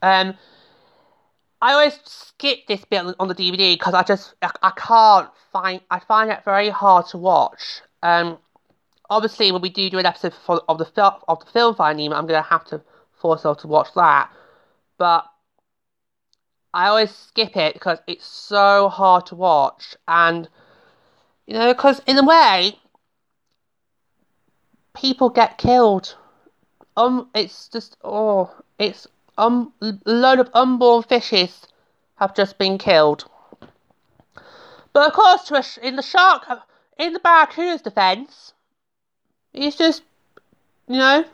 Um, 0.02 0.34
I 1.62 1.74
always 1.74 1.96
skip 2.04 2.66
this 2.66 2.84
bit 2.84 3.04
on 3.20 3.28
the 3.28 3.36
DVD 3.36 3.74
because 3.74 3.94
I 3.94 4.02
just 4.02 4.34
I, 4.42 4.50
I, 4.62 4.72
can't 4.76 5.30
find 5.52 5.80
I 5.92 6.00
find 6.00 6.28
it 6.28 6.44
very 6.44 6.70
hard 6.70 7.06
to 7.06 7.18
watch. 7.18 7.82
Um, 8.02 8.38
obviously 9.08 9.52
when 9.52 9.62
we 9.62 9.68
do 9.68 9.88
do 9.88 9.98
an 9.98 10.06
episode 10.06 10.34
for, 10.34 10.60
of 10.68 10.78
the 10.78 10.84
film 10.84 11.12
of 11.28 11.38
the 11.38 11.50
film 11.52 11.76
Finding 11.76 12.12
I'm 12.12 12.26
gonna 12.26 12.42
have 12.42 12.64
to 12.66 12.82
force 13.12 13.40
myself 13.40 13.58
to 13.58 13.68
watch 13.68 13.88
that. 13.94 14.28
But 14.98 15.24
I 16.74 16.88
always 16.88 17.14
skip 17.14 17.56
it 17.56 17.74
because 17.74 17.98
it's 18.08 18.26
so 18.26 18.88
hard 18.88 19.26
to 19.26 19.36
watch, 19.36 19.94
and 20.08 20.48
you 21.46 21.54
know, 21.54 21.72
because 21.72 22.00
in 22.08 22.18
a 22.18 22.24
way, 22.24 22.76
people 24.94 25.30
get 25.30 25.58
killed. 25.58 26.16
Um, 26.96 27.28
it's 27.34 27.68
just 27.68 27.96
oh, 28.02 28.50
it's 28.80 29.06
um, 29.38 29.72
a 29.80 29.94
load 30.04 30.38
of 30.38 30.50
unborn 30.54 31.02
fishes 31.02 31.66
have 32.16 32.34
just 32.34 32.58
been 32.58 32.78
killed. 32.78 33.24
But 34.92 35.08
of 35.08 35.12
course, 35.14 35.50
a, 35.50 35.86
in 35.86 35.96
the 35.96 36.02
shark, 36.02 36.46
in 36.98 37.12
the 37.12 37.18
barracuda's 37.18 37.82
defence, 37.82 38.52
he's 39.52 39.76
just, 39.76 40.02
you 40.86 40.98
know, 40.98 41.24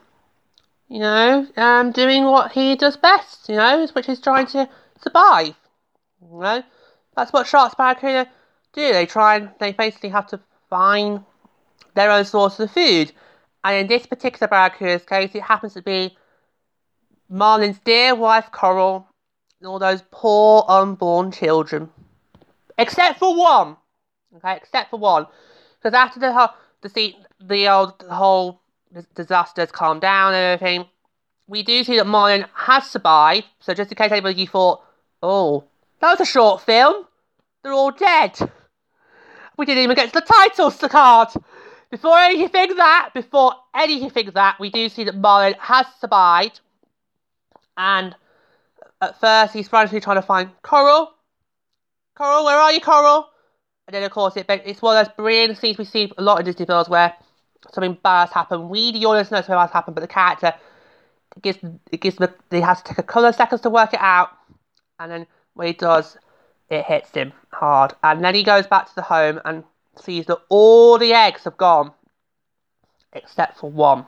you 0.89 1.01
know, 1.01 1.47
um, 1.57 1.93
doing 1.93 2.25
what 2.25 2.53
he 2.53 2.77
does 2.77 2.97
best, 2.97 3.49
you 3.49 3.57
know, 3.57 3.87
which 3.93 4.09
is 4.09 4.21
trying 4.21 4.47
to 4.47 4.69
survive. 5.03 5.55
You 6.23 6.41
know, 6.41 6.63
that's 7.17 7.33
what 7.33 7.47
sharks, 7.47 7.75
barracuda 7.75 8.29
do. 8.73 8.93
They 8.93 9.07
try 9.07 9.37
and 9.37 9.51
they 9.59 9.73
basically 9.73 10.11
have 10.11 10.29
to 10.29 10.41
find 10.71 11.25
their 11.95 12.11
own 12.11 12.25
source 12.25 12.61
of 12.61 12.71
food. 12.71 13.13
And 13.65 13.77
in 13.77 13.87
this 13.89 14.07
particular 14.07 14.49
barracuda's 14.49 15.05
case, 15.05 15.35
it 15.35 15.43
happens 15.43 15.75
to 15.75 15.83
be 15.83 16.17
Marlin's 17.29 17.79
dear 17.81 18.15
wife 18.15 18.51
Coral 18.51 19.07
and 19.61 19.69
all 19.69 19.79
those 19.79 20.03
poor 20.11 20.65
unborn 20.69 21.31
children. 21.31 21.91
Except 22.79 23.19
for 23.19 23.37
one. 23.37 23.77
Okay, 24.37 24.57
except 24.57 24.91
for 24.91 24.99
one. 24.99 25.27
Because 25.79 25.95
after 25.95 26.21
the 26.21 26.33
whole 26.33 26.49
the 26.83 27.15
the 27.41 27.69
old 27.69 27.99
the 27.99 28.15
whole 28.15 28.61
disaster 29.15 29.63
has 29.63 29.73
calmed 29.73 30.01
down 30.01 30.35
and 30.35 30.61
everything, 30.61 30.87
we 31.47 31.63
do 31.63 31.83
see 31.85 31.97
that 31.97 32.07
Marlin 32.07 32.47
has 32.55 32.89
survived. 32.89 33.47
So 33.61 33.75
just 33.75 33.91
in 33.91 33.97
case 33.97 34.13
anybody 34.13 34.47
thought, 34.47 34.83
oh, 35.23 35.65
that 36.01 36.11
was 36.11 36.21
a 36.21 36.31
short 36.31 36.63
film. 36.63 37.05
They're 37.63 37.73
all 37.73 37.91
dead. 37.91 38.39
We 39.57 39.67
didn't 39.67 39.83
even 39.83 39.97
get 39.97 40.13
to 40.13 40.21
the 40.21 40.21
titles 40.21 40.77
card. 40.77 41.29
Before 41.91 42.17
anything 42.19 42.77
that, 42.77 43.11
before 43.15 43.55
anything 43.75 44.31
that, 44.35 44.61
we 44.61 44.71
do 44.71 44.89
see 44.89 45.05
that 45.05 45.17
Marlin 45.17 45.55
has 45.59 45.87
survived. 46.01 46.61
And 47.79 48.15
at 49.01 49.19
first, 49.21 49.55
he's 49.55 49.69
frantically 49.69 50.01
trying 50.01 50.17
to 50.17 50.23
find 50.23 50.51
Coral. 50.63 51.15
Coral, 52.17 52.45
where 52.45 52.59
are 52.59 52.73
you, 52.73 52.81
Coral? 52.81 53.31
And 53.87 53.95
then, 53.95 54.03
of 54.03 54.11
course, 54.11 54.37
it, 54.37 54.45
it's 54.49 54.83
one 54.83 54.97
of 54.99 55.07
those 55.07 55.15
brilliant 55.17 55.57
scenes 55.57 55.79
we 55.79 55.85
see 55.85 56.13
a 56.19 56.23
lot 56.23 56.41
in 56.41 56.45
Disney 56.45 56.67
films 56.67 56.89
where 56.89 57.15
something 57.73 57.97
bad 58.03 58.27
has 58.27 58.33
happened. 58.33 58.69
We, 58.69 58.93
the 58.93 59.07
audience, 59.07 59.31
know 59.31 59.39
something 59.39 59.55
bad 59.55 59.63
has 59.63 59.71
happened, 59.71 59.95
but 59.95 60.01
the 60.03 60.09
character 60.09 60.53
it 61.37 61.43
gives 61.43 61.59
it 61.93 62.01
gives 62.01 62.17
them 62.17 62.35
they 62.51 62.61
have 62.61 62.83
to 62.83 62.89
take 62.89 62.99
a 62.99 63.03
couple 63.03 63.27
of 63.27 63.35
seconds 63.35 63.61
to 63.63 63.71
work 63.71 63.95
it 63.95 64.01
out, 64.01 64.31
and 64.99 65.11
then 65.11 65.27
when 65.55 65.69
he 65.69 65.73
does, 65.73 66.17
it 66.69 66.85
hits 66.85 67.11
him 67.13 67.33
hard. 67.53 67.95
And 68.03 68.25
then 68.25 68.35
he 68.35 68.43
goes 68.43 68.67
back 68.67 68.89
to 68.89 68.95
the 68.95 69.03
home 69.03 69.41
and 69.45 69.65
sees 69.97 70.27
that 70.27 70.39
all 70.49 70.99
the 70.99 71.13
eggs 71.13 71.45
have 71.45 71.57
gone, 71.57 71.93
except 73.13 73.59
for 73.59 73.71
one, 73.71 74.05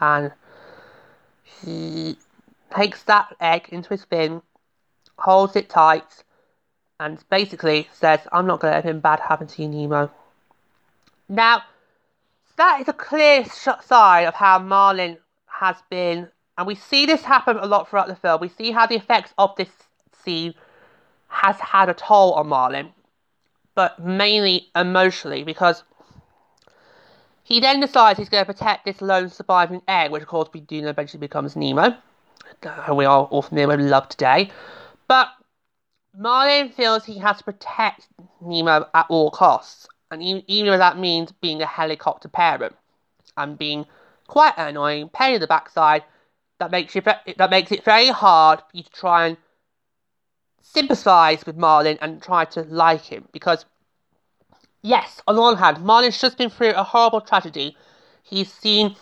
and 0.00 0.32
he 1.62 2.16
takes 2.74 3.02
that 3.04 3.34
egg 3.40 3.68
into 3.70 3.90
his 3.90 4.04
bin, 4.04 4.42
holds 5.18 5.56
it 5.56 5.68
tight, 5.68 6.24
and 6.98 7.22
basically 7.30 7.88
says, 7.92 8.20
I'm 8.32 8.46
not 8.46 8.60
going 8.60 8.72
to 8.72 8.76
let 8.76 8.84
anything 8.84 9.00
bad 9.00 9.20
happen 9.20 9.46
to 9.46 9.62
you, 9.62 9.68
Nemo. 9.68 10.10
Now, 11.28 11.62
that 12.56 12.80
is 12.80 12.88
a 12.88 12.92
clear 12.92 13.44
sign 13.44 14.26
of 14.26 14.34
how 14.34 14.58
Marlin 14.58 15.18
has 15.46 15.76
been, 15.90 16.28
and 16.56 16.66
we 16.66 16.74
see 16.74 17.06
this 17.06 17.22
happen 17.22 17.56
a 17.56 17.66
lot 17.66 17.88
throughout 17.88 18.08
the 18.08 18.16
film. 18.16 18.40
We 18.40 18.48
see 18.48 18.70
how 18.70 18.86
the 18.86 18.96
effects 18.96 19.32
of 19.38 19.54
this 19.56 19.70
scene 20.24 20.54
has 21.28 21.56
had 21.56 21.88
a 21.88 21.94
toll 21.94 22.34
on 22.34 22.48
Marlin, 22.48 22.90
but 23.74 23.98
mainly 23.98 24.68
emotionally, 24.76 25.44
because 25.44 25.82
he 27.42 27.58
then 27.58 27.80
decides 27.80 28.18
he's 28.18 28.28
going 28.28 28.44
to 28.44 28.52
protect 28.52 28.84
this 28.84 29.00
lone 29.00 29.28
surviving 29.28 29.82
egg, 29.88 30.10
which 30.10 30.22
of 30.22 30.28
course 30.28 30.48
we 30.52 30.60
do 30.60 30.82
know 30.82 30.88
eventually 30.88 31.20
becomes 31.20 31.56
Nemo 31.56 31.96
we 32.92 33.04
are 33.04 33.24
all 33.24 33.42
familiar 33.42 33.76
with 33.76 33.86
Love 33.86 34.08
Today. 34.08 34.50
But 35.08 35.28
Marlin 36.16 36.70
feels 36.70 37.04
he 37.04 37.18
has 37.18 37.38
to 37.38 37.44
protect 37.44 38.08
Nemo 38.40 38.88
at 38.94 39.06
all 39.08 39.30
costs, 39.30 39.88
and 40.10 40.22
even, 40.22 40.72
if 40.72 40.78
that 40.78 40.98
means 40.98 41.32
being 41.32 41.62
a 41.62 41.66
helicopter 41.66 42.28
parent 42.28 42.76
and 43.36 43.56
being 43.56 43.86
quite 44.26 44.54
annoying, 44.58 45.08
pain 45.08 45.34
in 45.34 45.40
the 45.40 45.46
backside, 45.46 46.04
that 46.58 46.70
makes 46.70 46.94
you 46.94 47.02
that 47.02 47.50
makes 47.50 47.72
it 47.72 47.84
very 47.84 48.08
hard 48.08 48.60
for 48.60 48.76
you 48.76 48.82
to 48.82 48.90
try 48.90 49.26
and 49.26 49.36
sympathise 50.62 51.44
with 51.44 51.56
Marlin 51.56 51.98
and 52.00 52.22
try 52.22 52.44
to 52.44 52.62
like 52.62 53.02
him 53.02 53.26
because 53.32 53.64
yes, 54.80 55.20
on 55.26 55.34
the 55.34 55.40
one 55.40 55.56
hand, 55.56 55.82
Marlin's 55.82 56.20
just 56.20 56.38
been 56.38 56.50
through 56.50 56.70
a 56.70 56.84
horrible 56.84 57.20
tragedy. 57.20 57.76
He's 58.22 58.52
seen 58.52 58.96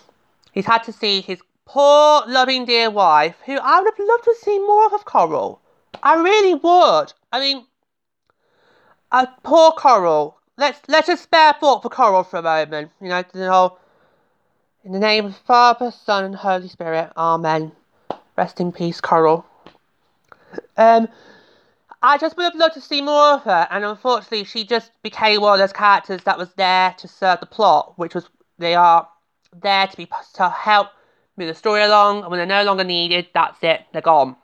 he's 0.53 0.67
had 0.67 0.83
to 0.85 0.93
see 0.93 1.21
his 1.21 1.41
poor, 1.73 2.25
loving, 2.27 2.65
dear 2.65 2.91
wife, 2.91 3.37
who 3.47 3.57
I 3.57 3.81
would 3.81 3.93
have 3.97 4.07
loved 4.07 4.25
to 4.25 4.35
see 4.43 4.59
more 4.59 4.93
of 4.93 5.05
Coral. 5.05 5.61
I 6.03 6.21
really 6.21 6.55
would. 6.55 7.13
I 7.31 7.39
mean, 7.39 7.65
uh, 9.13 9.27
poor 9.45 9.71
Coral. 9.73 10.37
Let's 10.57 10.81
let 10.89 11.09
us 11.09 11.21
spare 11.21 11.55
thought 11.61 11.83
for 11.83 11.89
Coral 11.89 12.25
for 12.25 12.39
a 12.39 12.43
moment. 12.43 12.91
You 13.01 13.09
know, 13.09 13.23
the 13.33 13.51
whole. 13.51 13.79
In 14.83 14.93
the 14.93 14.99
name 14.99 15.27
of 15.27 15.33
the 15.33 15.39
Father, 15.41 15.93
Son, 15.93 16.25
and 16.25 16.35
Holy 16.35 16.67
Spirit, 16.67 17.13
Amen. 17.17 17.71
Rest 18.37 18.61
in 18.61 18.73
peace, 18.73 19.01
Coral. 19.01 19.45
Um, 20.77 21.07
I 22.03 22.19
just 22.19 22.37
would 22.37 22.45
have 22.45 22.55
loved 22.57 22.75
to 22.75 22.81
see 22.81 23.01
more 23.01 23.35
of 23.35 23.43
her, 23.43 23.69
and 23.71 23.85
unfortunately, 23.85 24.43
she 24.45 24.65
just 24.65 24.91
became 25.03 25.43
one 25.43 25.53
of 25.53 25.59
those 25.61 25.73
characters 25.73 26.25
that 26.25 26.39
was 26.39 26.53
there 26.55 26.95
to 26.99 27.07
serve 27.07 27.39
the 27.39 27.47
plot, 27.47 27.93
which 27.97 28.15
was 28.15 28.29
they 28.59 28.75
are 28.75 29.07
there 29.55 29.87
to 29.87 29.97
be 29.97 30.09
to 30.35 30.49
help 30.49 30.89
move 31.41 31.49
the 31.49 31.55
story 31.55 31.83
along, 31.83 32.23
and 32.23 32.31
when 32.31 32.39
they're 32.39 32.47
no 32.47 32.65
longer 32.65 32.85
needed, 32.85 33.27
that's 33.35 33.59
it, 33.63 33.81
they're 33.93 34.03
gone. 34.03 34.37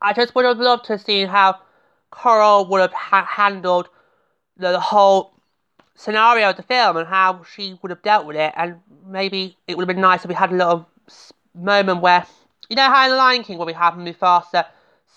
I 0.00 0.12
just 0.12 0.34
would 0.34 0.44
have 0.44 0.58
loved 0.58 0.86
to 0.86 0.98
see 0.98 1.24
how 1.24 1.58
Coral 2.10 2.66
would 2.66 2.80
have 2.80 2.92
ha- 2.92 3.26
handled 3.26 3.88
the, 4.56 4.72
the 4.72 4.80
whole 4.80 5.34
scenario 5.96 6.50
of 6.50 6.56
the 6.56 6.62
film 6.62 6.96
and 6.96 7.06
how 7.06 7.42
she 7.52 7.78
would 7.82 7.90
have 7.90 8.02
dealt 8.02 8.24
with 8.24 8.36
it. 8.36 8.52
And 8.56 8.76
maybe 9.06 9.56
it 9.66 9.76
would 9.76 9.82
have 9.82 9.94
been 9.94 10.00
nice 10.00 10.24
if 10.24 10.28
we 10.28 10.34
had 10.34 10.52
a 10.52 10.56
little 10.56 10.88
moment 11.54 12.00
where, 12.00 12.24
you 12.70 12.76
know, 12.76 12.86
how 12.86 13.04
in 13.04 13.10
The 13.10 13.16
Lion 13.16 13.42
King, 13.42 13.58
when 13.58 13.66
we 13.66 13.72
have 13.72 13.94
Mufasa 13.94 14.66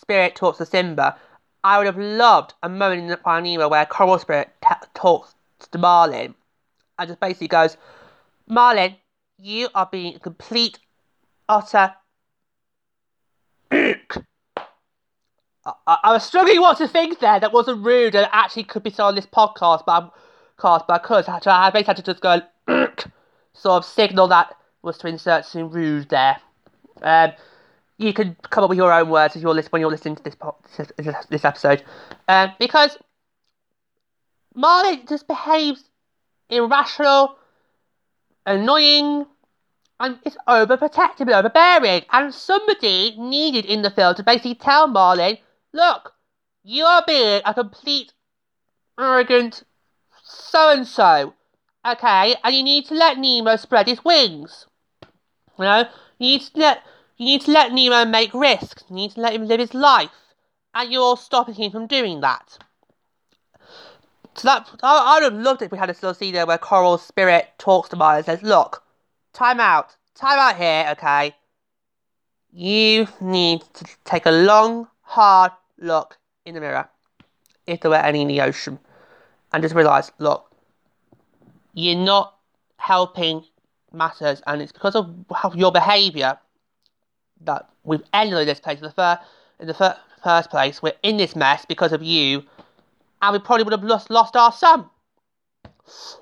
Spirit 0.02 0.36
talks 0.36 0.58
to 0.58 0.66
Simba, 0.66 1.16
I 1.64 1.78
would 1.78 1.86
have 1.86 1.98
loved 1.98 2.56
a 2.64 2.70
moment 2.70 3.02
in 3.02 3.08
the 3.08 3.42
Nemo 3.42 3.70
where 3.70 3.86
Coral 3.86 4.18
Spirit 4.18 4.50
t- 4.68 4.88
talks 4.96 5.36
to 5.72 5.78
Marlin 5.78 6.34
and 6.98 7.08
just 7.08 7.20
basically 7.20 7.48
goes, 7.48 7.78
Marlin, 8.48 8.96
you 9.42 9.70
are 9.74 9.90
being 9.92 10.16
a 10.16 10.20
complete, 10.20 10.80
utter. 11.50 11.94
I, 13.72 13.94
I 15.86 16.12
was 16.14 16.24
struggling 16.24 16.62
what 16.62 16.78
to 16.78 16.88
think 16.88 17.20
there 17.20 17.40
that 17.40 17.54
wasn't 17.54 17.86
rude 17.86 18.16
and 18.16 18.28
actually 18.32 18.64
could 18.64 18.84
be 18.84 18.90
said 18.90 19.04
on 19.04 19.16
this 19.16 19.26
podcast, 19.26 19.84
but 19.86 20.04
I'm 20.04 20.12
cast, 20.60 20.86
I 20.90 21.40
I 21.46 21.70
basically 21.72 21.84
had 21.84 21.98
to 21.98 22.04
just 22.04 22.22
go 22.22 22.42
sort 23.54 23.84
of 23.84 23.86
signal 23.86 24.28
that 24.28 24.56
was 24.82 24.98
to 25.00 25.08
insert 25.08 25.46
some 25.46 25.70
rude 25.70 26.10
there. 26.10 26.38
Um, 27.02 27.32
you 27.98 28.14
can 28.14 28.36
come 28.50 28.64
up 28.64 28.70
with 28.70 28.78
your 28.78 28.92
own 28.92 29.10
words 29.10 29.36
as 29.36 29.42
you're 29.42 29.54
listening 29.54 29.72
when 29.72 29.82
you're 29.82 29.92
listening 29.92 30.16
to 30.16 30.24
this 30.24 30.36
po- 30.36 30.58
this 31.30 31.46
episode, 31.46 31.84
um, 32.28 32.52
because 32.60 32.98
Marley 34.56 35.04
just 35.08 35.28
behaves 35.28 35.84
irrational, 36.50 37.38
annoying, 38.52 39.26
and 40.00 40.20
it's 40.24 40.38
overprotective 40.48 41.22
and 41.22 41.32
overbearing. 41.32 42.04
And 42.12 42.34
somebody 42.34 43.16
needed 43.18 43.66
in 43.66 43.82
the 43.82 43.92
film 43.92 44.16
to 44.16 44.24
basically 44.24 44.56
tell 44.56 44.88
Marlin, 44.88 45.38
look, 45.74 46.14
you 46.64 46.86
are 46.86 47.04
being 47.06 47.42
a 47.46 47.54
complete, 47.54 48.14
arrogant 49.00 49.64
so 50.24 50.72
and 50.72 50.88
so. 50.88 51.34
Okay, 51.86 52.36
and 52.44 52.56
you 52.56 52.64
need 52.64 52.86
to 52.86 52.94
let 52.94 53.18
Nemo 53.18 53.56
spread 53.56 53.88
his 53.88 54.06
wings. 54.06 54.68
You 55.58 55.66
know, 55.66 55.86
you 56.20 56.28
need 56.28 56.42
to 56.42 56.60
let 56.60 56.84
you 57.18 57.26
need 57.26 57.42
to 57.42 57.52
let 57.52 57.74
Nemo 57.74 58.06
make 58.06 58.34
risks. 58.34 58.84
You 58.90 58.96
need 58.96 59.12
to 59.12 59.22
let 59.22 59.34
him 59.34 59.48
live 59.48 59.60
his 59.60 59.74
life, 59.74 60.12
and 60.74 60.92
you're 60.92 61.18
stopping 61.18 61.56
him 61.56 61.72
from 61.72 61.88
doing 61.88 62.22
that. 62.22 62.60
So 64.36 64.48
that 64.48 64.70
I, 64.82 65.20
would 65.20 65.34
have 65.34 65.42
loved 65.42 65.62
it 65.62 65.66
if 65.66 65.72
we 65.72 65.78
had 65.78 65.90
a 65.90 65.94
little 65.94 66.14
scene 66.14 66.34
there 66.34 66.46
where 66.46 66.58
Coral's 66.58 67.04
spirit 67.06 67.50
talks 67.58 67.90
to 67.90 67.96
Maya 67.96 68.18
and 68.18 68.26
says, 68.26 68.42
"Look, 68.42 68.84
time 69.34 69.60
out, 69.60 69.96
time 70.16 70.40
out 70.40 70.56
here, 70.56 70.88
okay? 70.92 71.36
You 72.54 73.08
need 73.20 73.62
to 73.74 73.86
take 74.04 74.26
a 74.26 74.32
long, 74.32 74.88
hard 75.02 75.52
look 75.78 76.18
in 76.46 76.56
the 76.56 76.62
mirror, 76.62 76.90
if 77.68 77.82
there 77.82 77.92
were 77.92 77.98
any 77.98 78.22
in 78.22 78.28
the 78.28 78.42
ocean, 78.42 78.80
and 79.54 79.62
just 79.64 79.76
realise, 79.76 80.12
look, 80.18 80.52
you're 81.74 81.96
not 81.96 82.36
helping 82.78 83.44
matters, 83.94 84.42
and 84.48 84.62
it's 84.62 84.72
because 84.72 84.96
of 84.96 85.56
your 85.56 85.72
behaviour 85.72 86.38
that 87.42 87.70
we've 87.84 88.04
ended 88.14 88.48
this 88.48 88.60
place 88.60 88.78
in 88.78 88.84
the 88.84 88.92
first 88.92 89.22
in 89.60 89.68
the 89.68 89.74
fir- 89.74 89.98
first 90.24 90.50
place. 90.50 90.82
We're 90.82 90.94
in 91.04 91.18
this 91.18 91.36
mess 91.36 91.66
because 91.66 91.92
of 91.94 92.02
you, 92.04 92.44
and 93.22 93.34
we 93.34 93.40
probably 93.40 93.64
would 93.64 93.74
have 93.74 93.84
lost 93.84 94.10
lost 94.10 94.36
our 94.36 94.52
son. 94.52 94.86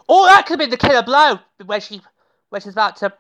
Oh, 0.08 0.26
that 0.26 0.46
could 0.46 0.60
have 0.60 0.60
been 0.60 0.70
the 0.70 0.78
killer 0.78 1.04
blow 1.04 1.40
when 1.66 1.82
she 1.82 2.02
when 2.50 2.62
she's 2.62 2.74
about 2.74 2.98
to, 2.98 3.14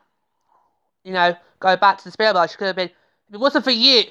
you 1.03 1.13
know, 1.13 1.35
go 1.59 1.77
back 1.77 1.97
to 1.99 2.03
the 2.03 2.11
spirit 2.11 2.35
world. 2.35 2.49
She 2.49 2.57
could 2.57 2.67
have 2.67 2.75
been. 2.75 2.89
If 3.27 3.35
it 3.35 3.39
wasn't 3.39 3.63
for 3.63 3.71
you, 3.71 4.03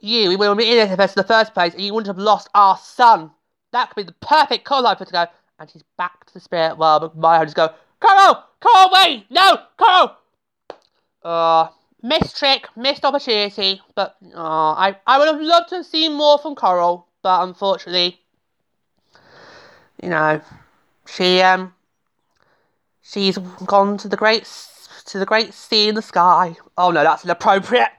you, 0.00 0.28
we 0.28 0.36
would 0.36 0.46
have 0.46 0.56
been 0.56 0.78
in 0.78 0.98
this 0.98 1.12
in 1.16 1.20
the 1.20 1.24
first 1.26 1.54
place, 1.54 1.74
and 1.74 1.82
you 1.82 1.92
wouldn't 1.92 2.14
have 2.14 2.22
lost 2.22 2.48
our 2.54 2.76
son. 2.76 3.30
That 3.72 3.90
could 3.90 3.96
be 3.96 4.02
the 4.04 4.26
perfect 4.26 4.64
call 4.64 4.82
line 4.82 4.96
for 4.96 5.04
to 5.04 5.12
go. 5.12 5.26
And 5.58 5.70
she's 5.70 5.82
back 5.96 6.24
to 6.26 6.34
the 6.34 6.40
spirit 6.40 6.78
world. 6.78 7.02
But 7.02 7.16
Maya 7.16 7.44
just 7.44 7.56
go, 7.56 7.70
Coral, 8.00 8.42
Coral, 8.60 8.90
wait, 8.92 9.26
no, 9.30 9.58
Coral. 9.76 10.16
Uh, 11.22 11.68
missed 12.02 12.36
trick, 12.38 12.68
missed 12.76 13.04
opportunity. 13.04 13.80
But 13.94 14.16
uh, 14.34 14.72
I, 14.72 14.96
I 15.06 15.18
would 15.18 15.28
have 15.28 15.40
loved 15.40 15.70
to 15.70 15.76
have 15.76 15.86
seen 15.86 16.12
more 16.14 16.38
from 16.38 16.54
Coral, 16.54 17.08
but 17.22 17.42
unfortunately, 17.42 18.20
you 20.02 20.08
know, 20.08 20.40
she 21.06 21.40
um, 21.40 21.74
she's 23.02 23.38
gone 23.38 23.96
to 23.98 24.08
the 24.08 24.16
great 24.16 24.48
to 25.06 25.18
the 25.18 25.26
great 25.26 25.54
sea 25.54 25.88
in 25.88 25.94
the 25.94 26.02
sky. 26.02 26.56
Oh 26.76 26.90
no, 26.90 27.02
that's 27.02 27.24
inappropriate. 27.24 27.90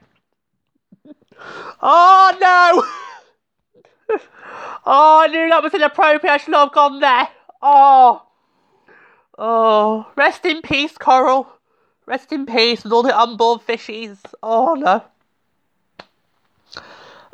Oh 1.82 2.36
no! 2.40 2.84
Oh, 4.88 5.22
I 5.24 5.26
knew 5.26 5.48
that 5.48 5.64
was 5.64 5.74
inappropriate. 5.74 6.32
I 6.32 6.36
should 6.36 6.52
not 6.52 6.68
have 6.68 6.74
gone 6.74 7.00
there. 7.00 7.28
Oh. 7.60 8.22
Oh. 9.36 10.06
Rest 10.16 10.46
in 10.46 10.62
peace, 10.62 10.96
Coral. 10.96 11.48
Rest 12.06 12.30
in 12.32 12.46
peace 12.46 12.84
with 12.84 12.92
all 12.92 13.02
the 13.02 13.18
unborn 13.18 13.58
fishies. 13.58 14.18
Oh, 14.44 14.74
no. 14.74 15.02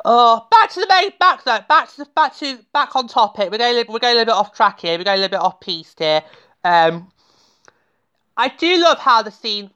Oh, 0.05 0.47
back 0.51 0.69
to 0.71 0.81
the 0.81 0.87
main, 0.87 1.11
back 1.19 1.43
though, 1.43 1.59
back 1.69 1.93
to, 1.95 2.05
back 2.13 2.35
to, 2.37 2.59
back 2.73 2.95
on 2.95 3.07
topic. 3.07 3.51
We're 3.51 3.57
going, 3.57 3.85
we're 3.87 3.99
going 3.99 4.15
a 4.15 4.19
little 4.19 4.33
bit 4.33 4.37
off 4.37 4.53
track 4.53 4.81
here. 4.81 4.97
We're 4.97 5.05
going 5.05 5.19
a 5.19 5.21
little 5.21 5.37
bit 5.37 5.43
off 5.43 5.59
piste 5.61 5.99
here. 5.99 6.21
Um, 6.63 7.09
I 8.35 8.49
do 8.49 8.81
love 8.81 8.99
how 8.99 9.21
the 9.21 9.31
scene 9.31 9.71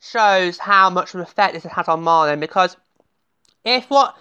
shows 0.00 0.58
how 0.58 0.90
much 0.90 1.10
of 1.10 1.16
an 1.16 1.22
effect 1.22 1.54
this 1.54 1.64
has 1.64 1.72
had 1.72 1.88
on 1.88 2.02
Marlin 2.02 2.38
because 2.38 2.76
if 3.64 3.90
what 3.90 4.16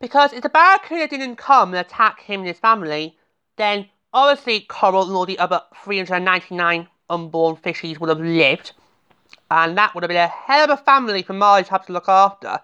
because 0.00 0.32
if 0.32 0.42
the 0.42 0.48
Barracuda 0.48 1.06
didn't 1.06 1.36
come 1.36 1.74
and 1.74 1.78
attack 1.78 2.22
him 2.22 2.40
and 2.40 2.48
his 2.48 2.58
family, 2.58 3.16
then 3.56 3.86
obviously 4.12 4.60
Coral 4.60 5.06
and 5.06 5.12
all 5.12 5.26
the 5.26 5.38
other 5.38 5.60
399 5.84 6.88
unborn 7.10 7.56
fishies 7.56 7.98
would 8.00 8.08
have 8.08 8.20
lived. 8.20 8.72
And 9.50 9.76
that 9.76 9.94
would 9.94 10.02
have 10.02 10.08
been 10.08 10.16
a 10.16 10.28
hell 10.28 10.64
of 10.64 10.70
a 10.70 10.82
family 10.82 11.22
for 11.22 11.34
Marley 11.34 11.64
to 11.64 11.70
have 11.70 11.86
to 11.86 11.92
look 11.92 12.08
after. 12.08 12.60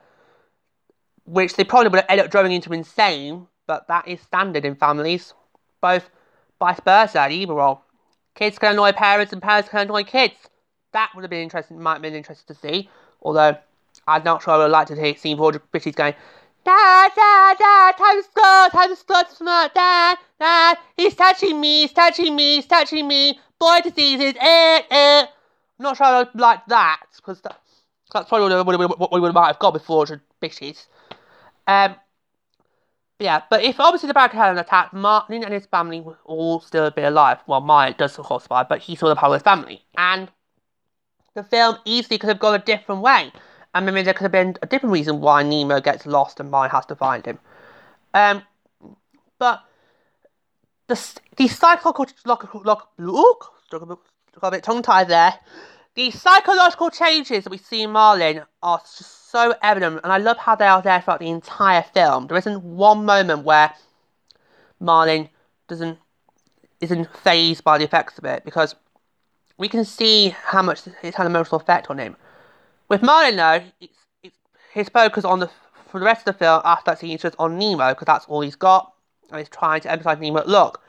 Which 1.27 1.55
they 1.55 1.65
probably 1.65 1.91
would 1.91 2.05
ended 2.09 2.27
up 2.27 2.31
driving 2.31 2.53
into 2.53 2.73
insane, 2.73 3.47
but 3.67 3.89
that 3.89 4.07
is 4.09 4.21
standard 4.21 4.65
in 4.65 4.77
families. 4.77 5.35
Both 5.81 6.09
vice 6.59 6.81
versa, 6.85 7.29
either 7.29 7.53
or. 7.53 7.81
Kids 8.35 8.59
can 8.59 8.73
annoy 8.73 8.93
parents 8.93 9.33
and 9.33 9.43
parents 9.43 9.69
can 9.69 9.81
annoy 9.81 10.05
kids. 10.05 10.35
That 10.93 11.11
would 11.15 11.23
have 11.23 11.31
been 11.31 11.43
interesting, 11.43 11.81
might 11.81 11.95
have 11.95 12.03
been 12.03 12.15
interesting 12.15 12.55
to 12.55 12.61
see. 12.61 12.91
Although, 13.23 13.57
I'm 14.07 14.25
not 14.25 14.43
sure 14.43 14.55
I 14.55 14.57
would 14.59 14.63
have 14.65 14.73
liked 14.73 14.89
to 14.89 14.97
see, 14.97 15.15
see 15.15 15.35
all 15.35 15.53
the 15.53 15.59
fishies 15.59 15.95
going, 15.95 16.15
Dad, 16.65 17.13
Dad, 17.15 17.59
Dad, 17.59 17.97
time 17.97 18.23
to 18.23 18.23
score, 18.25 18.69
time 18.71 18.89
to 18.89 18.97
score, 18.97 19.23
smart, 19.33 19.75
Dad, 19.75 20.19
Dad, 20.41 20.79
he's 20.97 21.15
touching 21.15 21.61
me, 21.61 21.83
he's 21.83 21.93
touching 21.93 22.35
me, 22.35 22.57
he's 22.57 22.67
touching 22.67 23.07
me, 23.07 23.39
boy 23.59 23.81
diseases, 23.83 24.35
eh, 24.41 24.83
eh. 24.91 25.21
I'm 25.79 25.83
not 25.83 25.97
sure 25.97 26.07
I 26.07 26.19
would 26.19 26.35
like 26.35 26.67
that, 26.67 27.03
because 27.17 27.41
that, 27.43 27.61
that's 28.13 28.29
probably 28.29 28.55
what 28.55 29.13
we, 29.13 29.33
might 29.33 29.47
have 29.47 29.59
got 29.59 29.75
before 29.75 30.07
the 30.07 30.21
fishies. 30.43 30.87
Um, 31.67 31.97
yeah, 33.19 33.43
but 33.49 33.63
if 33.63 33.81
obviously 33.81 34.09
the 34.09 34.15
Barracuda 34.15 34.43
had 34.43 34.53
an 34.53 34.59
attack, 34.59 34.93
Marlin 34.93 35.43
and 35.43 35.53
his 35.53 35.67
family 35.67 36.01
would 36.01 36.17
all 36.25 36.61
still 36.61 36.91
be 36.91 37.03
alive. 37.03 37.39
Well, 37.47 37.61
Maya 37.61 37.95
does 37.95 38.19
of 38.19 38.27
course 38.27 38.45
survive, 38.45 38.69
but 38.69 38.81
he's 38.81 38.99
still 38.99 39.11
a 39.11 39.17
part 39.17 39.31
of 39.31 39.37
his 39.37 39.43
family. 39.43 39.83
And 39.97 40.31
the 41.35 41.43
film 41.43 41.79
easily 41.85 42.19
could 42.19 42.29
have 42.29 42.39
gone 42.39 42.55
a 42.55 42.63
different 42.63 43.01
way. 43.01 43.33
And 43.75 43.87
maybe 43.87 44.03
there 44.03 44.15
could 44.15 44.25
have 44.25 44.33
been 44.33 44.57
a 44.63 44.67
different 44.67 44.93
reason 44.93 45.21
why 45.21 45.43
Nemo 45.43 45.81
gets 45.81 46.07
lost 46.07 46.41
and 46.41 46.51
Maya 46.51 46.69
has 46.69 46.87
to 46.87 46.97
find 46.97 47.25
him. 47.25 47.39
Um, 48.13 48.43
but 49.39 49.63
the 50.89 50.95
the 51.37 51.49
psychological 51.49 52.07
look, 52.25 52.89
look, 52.99 53.53
got 53.71 54.49
a 54.49 54.51
bit 54.51 54.63
tongue 54.63 54.83
tied 54.83 55.09
there. 55.09 55.35
The 55.97 56.11
psychological 56.11 56.91
changes 56.91 57.45
that 57.45 57.51
we 57.51 57.57
see 57.57 57.81
in 57.81 57.91
Marlin 57.91 58.43
are 58.63 58.79
just 58.81 59.31
so 59.31 59.55
evident, 59.63 60.01
and 60.05 60.13
I 60.13 60.19
love 60.19 60.37
how 60.37 60.55
they 60.55 60.67
are 60.67 60.83
there 60.83 61.01
throughout 61.01 61.21
the 61.21 61.31
entire 61.31 61.83
film. 61.83 62.27
There 62.27 62.37
isn't 62.37 62.63
one 62.63 63.07
moment 63.07 63.45
where 63.45 63.73
Marlin 64.79 65.31
doesn't 65.69 65.99
isn't 66.83 67.09
phased 67.17 67.65
by 67.65 67.79
the 67.79 67.85
effects 67.85 68.19
of 68.19 68.27
it 68.27 68.45
because 68.45 68.75
we 69.57 69.69
can 69.69 69.87
see 69.87 70.37
how 70.45 70.61
much 70.61 70.83
it's 71.03 71.17
had 71.17 71.25
an 71.25 71.33
emotional 71.33 71.59
effect 71.59 71.89
on 71.89 71.97
him. 71.97 72.15
With 72.91 73.03
Marlin, 73.03 73.37
though, 73.37 73.63
it's, 73.81 73.99
it's 74.23 74.37
his 74.75 74.91
focus 74.91 75.25
on 75.25 75.41
the 75.41 75.51
for 75.89 75.99
the 75.99 76.05
rest 76.05 76.29
of 76.29 76.35
the 76.35 76.45
film 76.45 76.61
after 76.67 76.91
that 76.91 76.99
scene 76.99 77.13
is 77.13 77.23
just 77.23 77.37
on 77.39 77.57
Nemo 77.57 77.95
because 77.95 78.05
that's 78.05 78.27
all 78.27 78.43
he's 78.43 78.55
got, 78.55 78.93
and 79.31 79.39
he's 79.39 79.49
trying 79.49 79.81
to 79.81 79.91
emphasize 79.91 80.19
Nemo. 80.19 80.45
Look, 80.45 80.83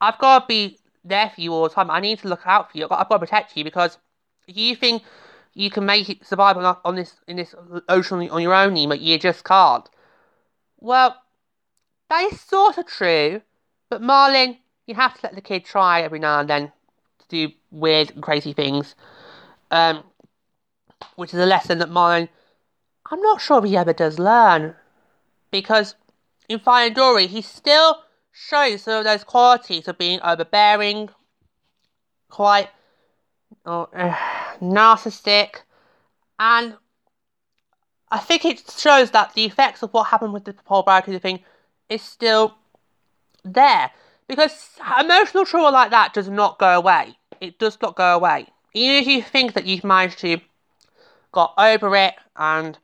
I've 0.00 0.18
got 0.18 0.38
to 0.38 0.46
be 0.46 0.78
there 1.04 1.32
for 1.34 1.40
you 1.40 1.52
all 1.52 1.64
the 1.64 1.74
time. 1.74 1.90
I 1.90 1.98
need 1.98 2.20
to 2.20 2.28
look 2.28 2.42
out 2.44 2.70
for 2.70 2.78
you. 2.78 2.84
I've 2.84 2.90
got, 2.90 3.00
I've 3.00 3.08
got 3.08 3.16
to 3.16 3.26
protect 3.26 3.56
you 3.56 3.64
because 3.64 3.98
you 4.46 4.76
think 4.76 5.02
you 5.54 5.70
can 5.70 5.84
make 5.84 6.08
it 6.08 6.26
survive 6.26 6.56
on, 6.56 6.76
on 6.84 6.96
this 6.96 7.14
in 7.26 7.36
this 7.36 7.54
ocean 7.88 8.28
on 8.30 8.42
your 8.42 8.54
own, 8.54 8.74
Nemo. 8.74 8.94
You 8.94 9.18
just 9.18 9.44
can't. 9.44 9.88
Well, 10.78 11.16
that 12.08 12.32
is 12.32 12.40
sort 12.40 12.78
of 12.78 12.86
true, 12.86 13.42
but 13.88 14.02
Marlin, 14.02 14.58
you 14.86 14.94
have 14.94 15.14
to 15.14 15.20
let 15.22 15.34
the 15.34 15.40
kid 15.40 15.64
try 15.64 16.02
every 16.02 16.18
now 16.18 16.40
and 16.40 16.48
then 16.48 16.72
to 17.18 17.28
do 17.28 17.52
weird 17.70 18.10
and 18.10 18.22
crazy 18.22 18.52
things. 18.52 18.94
Um, 19.70 20.04
which 21.16 21.32
is 21.32 21.40
a 21.40 21.46
lesson 21.46 21.78
that 21.78 21.90
Marlin, 21.90 22.28
I'm 23.10 23.20
not 23.20 23.40
sure 23.40 23.64
he 23.64 23.76
ever 23.76 23.92
does 23.92 24.18
learn. 24.18 24.74
Because 25.50 25.94
in 26.48 26.58
Finding 26.58 26.94
Dory, 26.94 27.26
he 27.26 27.42
still 27.42 28.02
shows 28.32 28.82
some 28.82 28.98
of 28.98 29.04
those 29.04 29.24
qualities 29.24 29.88
of 29.88 29.98
being 29.98 30.20
overbearing, 30.22 31.10
quite 32.30 32.70
uh, 33.64 33.86
narcissistic, 34.60 35.62
and 36.38 36.76
I 38.10 38.18
think 38.18 38.44
it 38.44 38.70
shows 38.76 39.10
that 39.12 39.34
the 39.34 39.44
effects 39.44 39.82
of 39.82 39.92
what 39.92 40.08
happened 40.08 40.32
with 40.32 40.44
the 40.44 40.54
whole 40.66 40.82
Barracuda 40.82 41.18
thing 41.18 41.40
is 41.88 42.02
still 42.02 42.54
there. 43.44 43.90
Because 44.28 44.70
emotional 45.00 45.44
trauma 45.44 45.70
like 45.70 45.90
that 45.90 46.12
does 46.14 46.28
not 46.28 46.58
go 46.58 46.76
away. 46.76 47.16
It 47.40 47.58
does 47.58 47.78
not 47.80 47.96
go 47.96 48.14
away. 48.14 48.48
Even 48.74 48.96
if 48.96 49.06
you 49.06 49.22
think 49.22 49.54
that 49.54 49.66
you've 49.66 49.84
managed 49.84 50.18
to 50.20 50.38
got 51.32 51.54
over 51.56 51.96
it 51.96 52.14
and 52.36 52.78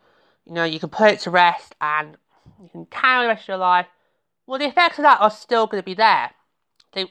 you 0.46 0.54
know 0.54 0.64
you 0.64 0.80
can 0.80 0.88
put 0.88 1.12
it 1.12 1.20
to 1.20 1.30
rest 1.30 1.74
and 1.82 2.16
you 2.62 2.68
can 2.70 2.86
carry 2.86 3.24
the 3.24 3.28
rest 3.28 3.42
of 3.42 3.48
your 3.48 3.56
life, 3.58 3.86
well 4.46 4.58
the 4.58 4.66
effects 4.66 4.98
of 4.98 5.02
that 5.02 5.20
are 5.20 5.30
still 5.30 5.66
going 5.66 5.82
to 5.82 5.84
be 5.84 5.94
there. 5.94 6.30
They, 6.92 7.06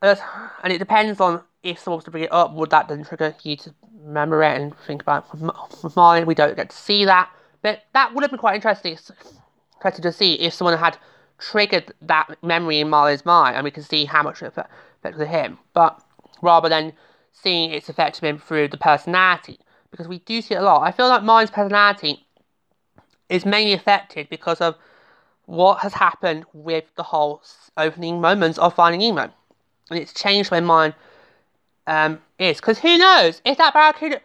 and 0.00 0.72
it 0.72 0.78
depends 0.78 1.20
on 1.20 1.42
if 1.64 1.80
someone 1.80 1.96
was 1.96 2.04
to 2.04 2.10
bring 2.10 2.24
it 2.24 2.32
up, 2.32 2.52
would 2.52 2.70
that 2.70 2.88
then 2.88 3.04
trigger 3.04 3.34
you 3.42 3.56
to 3.56 3.74
remember 4.04 4.42
it 4.44 4.60
and 4.60 4.76
think 4.86 5.02
about 5.02 5.26
it? 5.32 5.40
With 5.82 5.96
mine, 5.96 6.26
we 6.26 6.34
don't 6.34 6.54
get 6.54 6.70
to 6.70 6.76
see 6.76 7.04
that. 7.06 7.30
But 7.62 7.82
that 7.94 8.14
would 8.14 8.22
have 8.22 8.30
been 8.30 8.38
quite 8.38 8.54
interesting, 8.54 8.98
interesting 9.76 10.02
to 10.02 10.12
see 10.12 10.34
if 10.34 10.52
someone 10.52 10.78
had 10.78 10.98
triggered 11.38 11.92
that 12.02 12.36
memory 12.42 12.78
in 12.80 12.90
Marley's 12.90 13.24
mind 13.24 13.56
and 13.56 13.64
we 13.64 13.70
can 13.70 13.82
see 13.82 14.04
how 14.04 14.22
much 14.22 14.42
it 14.42 14.52
affected 14.56 15.26
him. 15.26 15.58
But 15.72 16.00
rather 16.42 16.68
than 16.68 16.92
seeing 17.32 17.70
its 17.70 17.88
effect 17.88 18.18
of 18.18 18.24
him 18.24 18.38
through 18.38 18.68
the 18.68 18.76
personality, 18.76 19.58
because 19.90 20.06
we 20.06 20.18
do 20.20 20.42
see 20.42 20.54
it 20.54 20.58
a 20.58 20.62
lot. 20.62 20.82
I 20.82 20.92
feel 20.92 21.08
like 21.08 21.22
Marley's 21.22 21.50
personality 21.50 22.26
is 23.28 23.46
mainly 23.46 23.72
affected 23.72 24.28
because 24.28 24.60
of 24.60 24.76
what 25.46 25.78
has 25.80 25.94
happened 25.94 26.44
with 26.52 26.84
the 26.96 27.02
whole 27.02 27.42
opening 27.76 28.20
moments 28.20 28.58
of 28.58 28.74
Finding 28.74 29.00
Nemo. 29.00 29.32
And 29.90 29.98
it's 29.98 30.12
changed 30.12 30.50
my 30.50 30.60
mine 30.60 30.94
um, 31.86 32.20
is. 32.38 32.58
Because 32.58 32.78
who 32.78 32.98
knows? 32.98 33.40
If 33.44 33.58
that 33.58 33.74
Barracuda. 33.74 34.20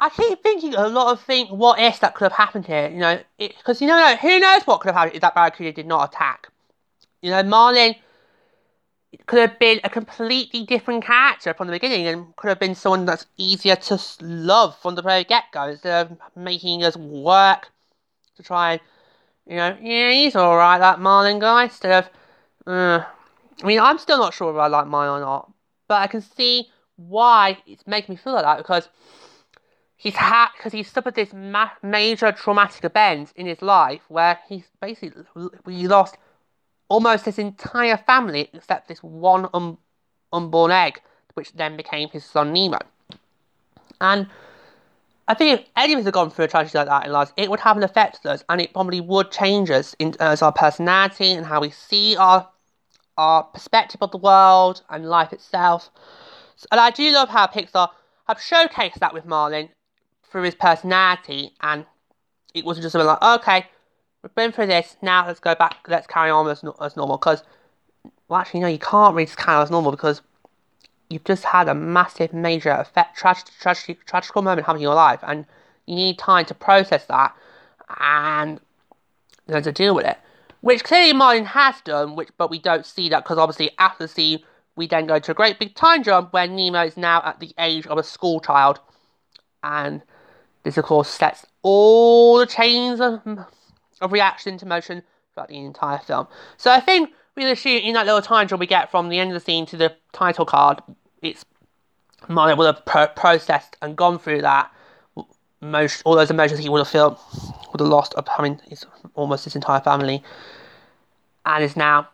I 0.00 0.08
keep 0.10 0.42
thinking 0.42 0.74
a 0.74 0.88
lot 0.88 1.12
of 1.12 1.20
things, 1.20 1.50
what 1.52 1.78
ifs 1.78 2.00
that 2.00 2.16
could 2.16 2.24
have 2.24 2.32
happened 2.32 2.66
here, 2.66 2.88
you 2.88 2.98
know, 2.98 3.20
because 3.38 3.80
you 3.80 3.86
know, 3.86 4.16
who 4.16 4.40
knows 4.40 4.62
what 4.66 4.80
could 4.80 4.88
have 4.88 4.96
happened 4.96 5.14
if 5.14 5.20
that 5.20 5.36
Barracuda 5.36 5.72
did 5.72 5.86
not 5.86 6.12
attack. 6.12 6.48
You 7.22 7.30
know, 7.30 7.44
Marlin 7.44 7.94
could 9.26 9.38
have 9.38 9.58
been 9.58 9.80
a 9.84 9.88
completely 9.88 10.64
different 10.64 11.04
character 11.04 11.54
from 11.54 11.68
the 11.68 11.72
beginning 11.72 12.06
and 12.06 12.34
could 12.36 12.48
have 12.48 12.58
been 12.58 12.74
someone 12.74 13.04
that's 13.04 13.26
easier 13.36 13.76
to 13.76 14.00
love 14.20 14.76
from 14.78 14.94
the 14.94 15.02
very 15.02 15.24
get 15.24 15.44
go 15.52 15.68
instead 15.68 16.06
of 16.06 16.18
making 16.36 16.84
us 16.84 16.96
work 16.96 17.70
to 18.36 18.42
try 18.42 18.72
and, 18.72 18.80
you 19.46 19.56
know, 19.56 19.76
yeah, 19.80 20.10
he's 20.10 20.36
alright, 20.36 20.80
that 20.80 21.00
Marlin 21.00 21.38
guy, 21.38 21.64
instead 21.64 22.04
of, 22.04 22.10
uh, 22.66 23.04
I 23.62 23.66
mean, 23.66 23.78
I'm 23.78 23.98
still 23.98 24.18
not 24.18 24.34
sure 24.34 24.50
if 24.50 24.58
I 24.58 24.66
like 24.66 24.86
mine 24.86 25.08
or 25.08 25.20
not, 25.20 25.52
but 25.86 26.02
I 26.02 26.06
can 26.08 26.20
see 26.20 26.68
why 26.96 27.58
it's 27.66 27.86
making 27.86 28.14
me 28.14 28.16
feel 28.16 28.34
like 28.34 28.44
that 28.44 28.58
because 28.58 28.88
he's 29.96 30.16
had 30.16 30.48
because 30.56 30.72
he's 30.72 30.90
suffered 30.90 31.14
this 31.14 31.32
ma- 31.32 31.70
major 31.82 32.30
traumatic 32.32 32.84
event 32.84 33.32
in 33.36 33.46
his 33.46 33.62
life 33.62 34.02
where 34.08 34.38
he's 34.48 34.64
basically 34.80 35.24
he 35.66 35.88
lost 35.88 36.16
almost 36.88 37.24
his 37.24 37.38
entire 37.38 37.96
family 37.96 38.50
except 38.52 38.88
this 38.88 39.02
one 39.02 39.48
un- 39.54 39.78
unborn 40.32 40.70
egg, 40.70 41.00
which 41.34 41.52
then 41.52 41.76
became 41.76 42.08
his 42.10 42.24
son 42.24 42.52
Nemo. 42.52 42.78
And 44.00 44.28
I 45.26 45.34
think 45.34 45.60
if 45.60 45.66
any 45.76 45.94
of 45.94 46.00
us 46.00 46.04
had 46.04 46.14
gone 46.14 46.30
through 46.30 46.44
a 46.44 46.48
tragedy 46.48 46.76
like 46.78 46.88
that 46.88 47.06
in 47.06 47.12
life, 47.12 47.32
it 47.36 47.48
would 47.48 47.60
have 47.60 47.76
an 47.76 47.82
effect 47.82 48.20
on 48.26 48.32
us, 48.32 48.44
and 48.48 48.60
it 48.60 48.72
probably 48.72 49.00
would 49.00 49.30
change 49.30 49.70
us 49.70 49.96
in 49.98 50.14
as 50.20 50.42
our 50.42 50.52
personality 50.52 51.30
and 51.30 51.46
how 51.46 51.60
we 51.60 51.70
see 51.70 52.16
our 52.16 52.48
our 53.16 53.44
perspective 53.44 54.02
of 54.02 54.10
the 54.10 54.18
world 54.18 54.82
and 54.90 55.08
life 55.08 55.32
itself. 55.32 55.90
And 56.70 56.80
I 56.80 56.90
do 56.90 57.10
love 57.12 57.28
how 57.28 57.46
Pixar 57.46 57.88
have 58.28 58.38
showcased 58.38 59.00
that 59.00 59.14
with 59.14 59.24
Marlin 59.24 59.68
through 60.30 60.42
his 60.42 60.54
personality, 60.54 61.52
and 61.60 61.86
it 62.54 62.64
wasn't 62.64 62.82
just 62.82 62.92
something 62.92 63.06
like, 63.06 63.22
okay, 63.22 63.66
we've 64.22 64.34
been 64.34 64.52
through 64.52 64.66
this, 64.66 64.96
now 65.02 65.26
let's 65.26 65.40
go 65.40 65.54
back, 65.54 65.86
let's 65.88 66.06
carry 66.06 66.30
on 66.30 66.48
as, 66.48 66.64
as 66.80 66.96
normal. 66.96 67.18
Because, 67.18 67.42
well, 68.28 68.40
actually, 68.40 68.60
no, 68.60 68.66
you 68.68 68.78
can't 68.78 69.14
carry 69.36 69.56
on 69.56 69.62
as 69.62 69.70
normal 69.70 69.90
because 69.90 70.22
you've 71.10 71.24
just 71.24 71.44
had 71.44 71.68
a 71.68 71.74
massive, 71.74 72.32
major 72.32 72.70
effect, 72.70 73.16
tragic, 73.16 73.46
tragic, 73.60 74.04
tragical 74.06 74.42
moment 74.42 74.66
happen 74.66 74.78
in 74.78 74.82
your 74.82 74.94
life, 74.94 75.20
and 75.22 75.46
you 75.86 75.94
need 75.94 76.18
time 76.18 76.46
to 76.46 76.54
process 76.54 77.04
that 77.06 77.34
and 78.00 78.60
you 79.46 79.54
know, 79.54 79.60
to 79.60 79.72
deal 79.72 79.94
with 79.94 80.06
it. 80.06 80.18
Which 80.62 80.82
clearly 80.82 81.12
Marlin 81.12 81.44
has 81.44 81.80
done, 81.82 82.16
which 82.16 82.30
but 82.38 82.50
we 82.50 82.58
don't 82.58 82.86
see 82.86 83.10
that 83.10 83.22
because 83.22 83.36
obviously 83.36 83.70
after 83.78 84.04
the 84.04 84.08
scene 84.08 84.38
we 84.76 84.86
then 84.86 85.06
go 85.06 85.18
to 85.18 85.30
a 85.30 85.34
great 85.34 85.58
big 85.58 85.74
time 85.74 86.02
jump 86.02 86.32
where 86.32 86.46
Nemo 86.46 86.84
is 86.84 86.96
now 86.96 87.22
at 87.24 87.40
the 87.40 87.54
age 87.58 87.86
of 87.86 87.98
a 87.98 88.02
school 88.02 88.40
child, 88.40 88.80
and 89.62 90.02
this 90.62 90.76
of 90.76 90.84
course 90.84 91.08
sets 91.08 91.46
all 91.62 92.38
the 92.38 92.46
chains 92.46 93.00
of, 93.00 93.20
of 94.00 94.12
reaction 94.12 94.58
to 94.58 94.66
motion 94.66 95.02
throughout 95.32 95.48
the 95.48 95.58
entire 95.58 95.98
film. 95.98 96.26
So 96.56 96.70
I 96.70 96.80
think 96.80 97.10
we 97.36 97.50
assume 97.50 97.82
in 97.82 97.94
that 97.94 98.06
little 98.06 98.22
time 98.22 98.48
jump 98.48 98.60
we 98.60 98.66
get 98.66 98.90
from 98.90 99.08
the 99.08 99.18
end 99.18 99.30
of 99.30 99.34
the 99.34 99.44
scene 99.44 99.66
to 99.66 99.76
the 99.76 99.94
title 100.12 100.44
card, 100.44 100.80
it's 101.22 101.44
Marlin 102.28 102.56
will 102.56 102.66
have 102.66 102.84
pro- 102.84 103.08
processed 103.08 103.76
and 103.82 103.96
gone 103.96 104.18
through 104.18 104.42
that 104.42 104.70
most 105.60 106.02
all 106.04 106.14
those 106.14 106.30
emotions 106.30 106.60
he 106.60 106.68
would 106.68 106.78
have 106.78 106.88
felt 106.88 107.18
would 107.72 107.80
have 107.80 107.88
lost 107.88 108.14
of 108.14 108.28
having 108.28 108.60
his 108.68 108.86
almost 109.14 109.44
his 109.44 109.54
entire 109.54 109.80
family 109.80 110.22
and 111.46 111.64
is 111.64 111.76
now 111.76 112.08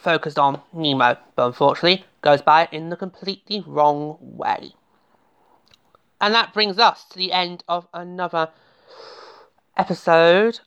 focused 0.00 0.38
on 0.38 0.60
Nemo, 0.72 1.16
but 1.36 1.46
unfortunately 1.46 2.04
goes 2.22 2.42
by 2.42 2.68
in 2.72 2.90
the 2.90 2.96
completely 2.96 3.62
wrong 3.66 4.16
way. 4.20 4.72
And 6.20 6.34
that 6.34 6.52
brings 6.52 6.78
us 6.78 7.04
to 7.06 7.18
the 7.18 7.32
end 7.32 7.64
of 7.68 7.86
another 7.94 8.50
episode. 9.76 10.60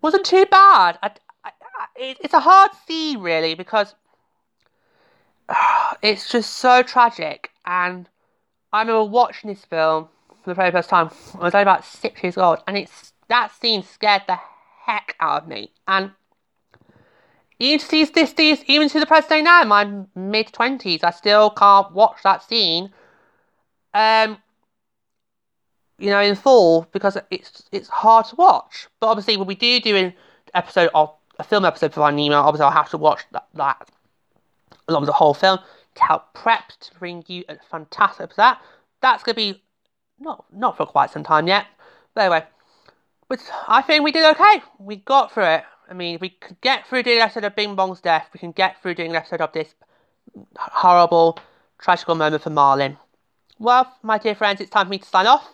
Wasn't 0.00 0.24
too 0.24 0.46
bad. 0.46 0.98
I, 1.02 1.10
I, 1.44 1.50
I, 1.50 2.16
it's 2.20 2.34
a 2.34 2.40
hard 2.40 2.70
scene, 2.86 3.20
really, 3.20 3.54
because 3.54 3.94
uh, 5.48 5.94
it's 6.02 6.30
just 6.30 6.58
so 6.58 6.82
tragic. 6.82 7.50
And 7.66 8.08
I 8.72 8.80
remember 8.80 9.04
watching 9.04 9.50
this 9.50 9.64
film 9.64 10.08
for 10.42 10.50
the 10.50 10.54
very 10.54 10.70
first 10.70 10.88
time. 10.88 11.10
I 11.34 11.44
was 11.44 11.54
only 11.54 11.62
about 11.62 11.84
six 11.84 12.22
years 12.22 12.38
old, 12.38 12.62
and 12.66 12.76
it's 12.76 13.12
that 13.28 13.50
scene 13.52 13.82
scared 13.82 14.22
the 14.28 14.38
heck 14.84 15.16
out 15.18 15.42
of 15.42 15.48
me. 15.48 15.72
And 15.88 16.12
even 17.64 17.78
to 17.78 17.90
these, 17.90 18.10
this, 18.10 18.32
these, 18.34 18.62
even 18.66 18.88
to 18.88 19.00
the 19.00 19.06
present 19.06 19.30
day 19.30 19.42
now, 19.42 19.64
my 19.64 19.90
mid 20.14 20.52
twenties, 20.52 21.02
I 21.02 21.10
still 21.10 21.50
can't 21.50 21.92
watch 21.92 22.22
that 22.22 22.42
scene. 22.42 22.90
Um, 23.92 24.38
you 25.98 26.10
know, 26.10 26.20
in 26.20 26.34
full 26.34 26.88
because 26.92 27.16
it's 27.30 27.68
it's 27.72 27.88
hard 27.88 28.26
to 28.26 28.36
watch. 28.36 28.88
But 29.00 29.08
obviously, 29.08 29.36
when 29.36 29.46
we 29.46 29.54
do 29.54 29.80
do 29.80 29.96
an 29.96 30.14
episode 30.54 30.90
of 30.94 31.14
a 31.38 31.44
film 31.44 31.64
episode 31.64 31.92
for 31.92 32.00
Finding 32.00 32.30
Nemo, 32.30 32.42
obviously 32.42 32.64
I'll 32.64 32.70
have 32.70 32.90
to 32.90 32.98
watch 32.98 33.22
that, 33.32 33.46
that 33.54 33.88
along 34.88 35.02
with 35.02 35.08
the 35.08 35.12
whole 35.12 35.34
film 35.34 35.58
to 35.94 36.02
help 36.02 36.34
prep 36.34 36.68
to 36.80 36.98
bring 36.98 37.24
you 37.28 37.44
a 37.48 37.56
fantastic. 37.70 38.34
That 38.36 38.60
that's 39.00 39.22
gonna 39.22 39.36
be 39.36 39.62
not 40.18 40.44
not 40.52 40.76
for 40.76 40.86
quite 40.86 41.10
some 41.10 41.24
time 41.24 41.46
yet. 41.46 41.66
But 42.14 42.22
anyway, 42.22 42.44
but 43.28 43.40
I 43.68 43.82
think 43.82 44.04
we 44.04 44.12
did 44.12 44.24
okay. 44.34 44.62
We 44.78 44.96
got 44.96 45.32
through 45.32 45.44
it. 45.44 45.64
I 45.88 45.94
mean, 45.94 46.14
if 46.14 46.20
we 46.20 46.30
could 46.30 46.60
get 46.60 46.86
through 46.86 47.02
doing 47.02 47.18
an 47.18 47.22
episode 47.22 47.44
of 47.44 47.56
Bing 47.56 47.74
Bong's 47.76 48.00
death. 48.00 48.28
We 48.32 48.38
can 48.38 48.52
get 48.52 48.80
through 48.80 48.94
doing 48.94 49.10
an 49.10 49.16
episode 49.16 49.40
of 49.40 49.52
this 49.52 49.74
horrible, 50.56 51.38
tragical 51.78 52.14
moment 52.14 52.42
for 52.42 52.50
Marlin. 52.50 52.96
Well, 53.58 53.92
my 54.02 54.18
dear 54.18 54.34
friends, 54.34 54.60
it's 54.60 54.70
time 54.70 54.86
for 54.86 54.90
me 54.90 54.98
to 54.98 55.08
sign 55.08 55.26
off. 55.26 55.48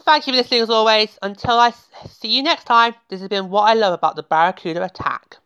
Thank 0.00 0.26
you 0.26 0.32
for 0.32 0.38
listening 0.38 0.62
as 0.62 0.70
always. 0.70 1.18
Until 1.22 1.58
I 1.58 1.72
see 2.08 2.28
you 2.28 2.42
next 2.42 2.64
time, 2.64 2.94
this 3.08 3.20
has 3.20 3.28
been 3.28 3.50
what 3.50 3.62
I 3.62 3.74
love 3.74 3.92
about 3.92 4.16
the 4.16 4.22
Barracuda 4.22 4.84
attack. 4.84 5.36